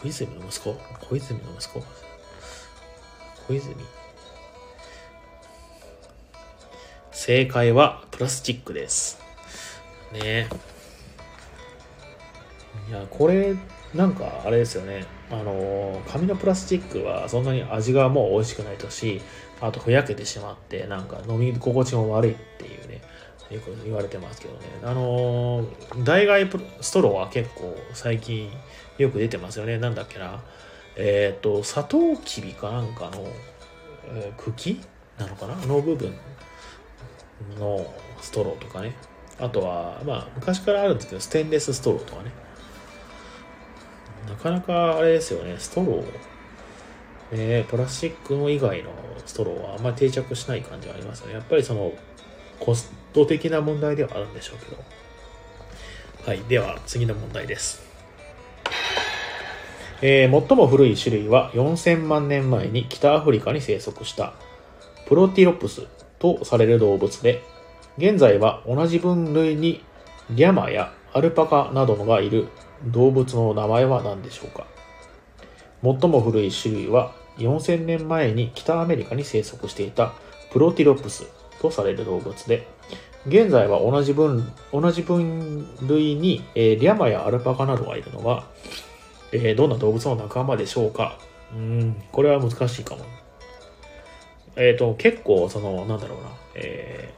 [0.00, 0.76] 小泉の息子？
[1.00, 1.82] 小泉の息子？
[3.48, 3.74] 小泉？
[7.10, 9.20] 正解はプラスチックです。
[10.12, 10.48] ねえ
[12.88, 13.54] いや、これ、
[13.94, 15.04] なんかあれですよね。
[15.30, 19.20] あの、紙のプラスチックはそんなに味がもう美味しくないとし、
[19.60, 23.02] あとふやけてしまって、なんか飲み心地も悪いっていうね、
[23.50, 24.60] よく言われてますけどね。
[24.84, 25.66] あの、
[26.04, 28.50] 代替ストローは結構最近
[28.98, 29.78] よく出てますよね。
[29.78, 30.42] なんだっけな。
[30.96, 33.26] えっ、と、サトウキビかなんかの、
[34.14, 34.80] えー茎
[35.18, 35.54] なのかな？
[35.66, 36.14] の部分
[37.58, 38.94] のストローとかね。
[39.40, 42.30] あとは、まあ、昔からあるんですけど、ステンレスストローとかね。
[44.26, 47.36] なかなかあれですよね、ストロー。
[47.36, 48.90] ね、プラスチックの以外の
[49.26, 51.34] ストローはあんまり定着しない感じがありますよね。
[51.34, 51.92] やっぱりその、
[52.58, 54.82] コスト的な問題ではあるんでしょうけど。
[56.26, 56.40] はい。
[56.48, 57.86] では、次の問題です。
[60.00, 64.34] えー最も古い種類は4000万年前に北アフリカに生息した
[65.08, 65.88] プロティロプス
[66.20, 67.42] とされる動物で、
[67.96, 69.82] 現在は同じ分類に
[70.30, 72.48] リャマやアルパカなどのがいる
[72.86, 74.66] 動物の名前は何でしょうか？
[75.82, 80.12] 最も古い種類は4000年前に北アメリカに生息していた
[80.52, 81.24] プロティロプス
[81.60, 82.66] とされる動物で、
[83.26, 88.44] 現在は同じ分同じ分類に、えーリャマやアルパカなどがいるのは、
[89.32, 91.18] えーどんな動物の仲間でしょうか？
[91.52, 93.04] うん、これは難しいかも。
[94.56, 97.14] えっ、と、結構、その、なんだろうな、え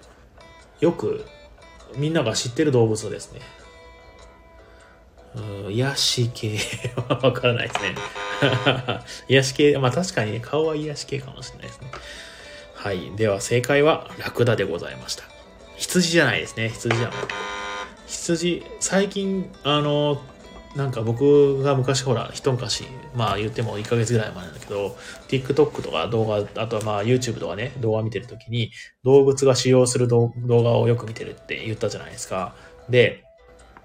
[0.81, 1.27] ーよく
[1.97, 3.41] みんなが知ってる動物ですね。
[5.71, 6.59] 癒し系
[7.09, 7.95] はわからないですね。
[9.29, 11.91] 癒し系、まあ確かにね、顔は癒し系かもしれないですね。
[12.75, 13.13] はい。
[13.17, 15.25] では正解はラクダでございました。
[15.77, 16.71] 羊じゃないですね。
[16.71, 17.17] 羊じゃない。
[18.07, 20.21] 羊、最近、あの、
[20.77, 24.97] なんか僕が昔ほら、一昔、まあ言っても1ヶ月ぐらい前なんだけど、
[25.29, 28.73] TikTok とか動画、あとはまあ YouTube とかね、動画見てるときに、
[29.05, 32.55] 動物が使用する動画をよく見てるって言ったじゃないですか。
[32.89, 33.25] で、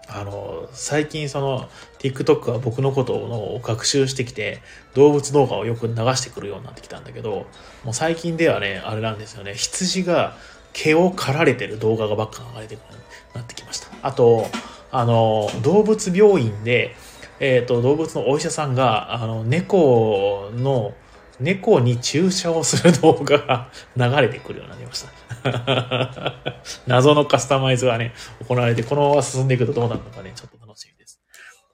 [0.07, 4.61] あの、最近その TikTok は僕のことを学習してきて、
[4.93, 7.47] 動物動画をよく流してくるようになってきたんだけど、
[7.83, 10.35] もう最近ではね、あれなんですよね、羊が
[10.73, 13.87] 毛を刈られてる動画がばっか流れてくるようになってきました。
[14.01, 14.47] あと、
[14.91, 16.95] あの、動物病院で、
[17.39, 20.93] えっ、と、動物のお医者さんが、あの、猫の、
[21.39, 25.09] 猫に注射をする動画が 流れてくるようになりました。
[26.87, 28.13] 謎のカスタマイズがね、
[28.47, 31.21] 行われて、このまま進んでいくとどうなるのかね、ちょっと楽しみです。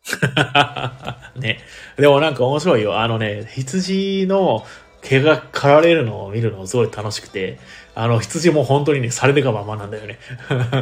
[1.36, 1.60] ね。
[1.98, 3.00] でもなんか面白いよ。
[3.00, 4.66] あのね、羊の
[5.02, 7.60] 毛が刈られるのを見るのすごい楽しくて、
[7.94, 10.18] あの、羊も本当にね、されてがままなんだよね。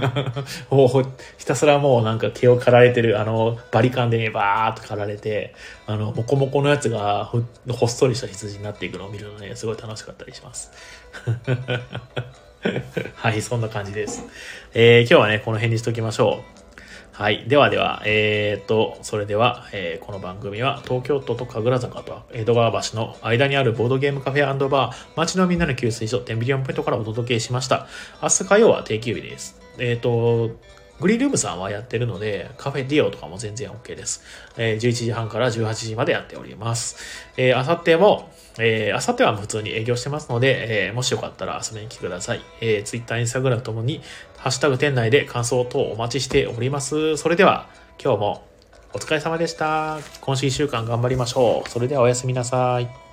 [0.69, 1.05] もう、
[1.37, 5.55] ひたすらもうなんか毛を刈られてる、あの、バリカンでね、バーっと刈られて、
[5.87, 10.71] あの、モコモコのやつがほほっそりした羊になっていくのを見るのね、すごい楽しかったりします。
[13.15, 14.25] はい、そんな感じです。
[14.73, 16.58] えー今日はね、この辺にしときましょう。
[17.19, 17.43] はい。
[17.49, 27.87] ではでは、えーっと、それでは、えーこの番組は東京都と神楽坂と江戸川橋の間にあるボードゲームカフェバー、街のみんなの給水所、テンビリオンポイントからお届けしました。
[28.23, 29.59] 明日火曜は定休日です。
[29.79, 30.55] えーっと、
[31.01, 34.21] グリールームさんはやってるので、カフェディオとかも全然 OK です。
[34.57, 36.97] えー11時半から18時までやっております。
[37.37, 42.41] えー、あさっても、えー、あさっては普通に営業してますので、えーもしよかったら遊びに来てください。
[42.59, 44.01] えー、Twitter、Instagram ともに、
[44.39, 47.17] ハッシュタグ店内で感想等お待ちしております。
[47.17, 47.67] それでは、
[48.01, 48.47] 今日も
[48.93, 49.99] お疲れ様でした。
[50.21, 51.69] 今週1週間頑張りましょう。
[51.69, 53.08] それではおやすみなさい。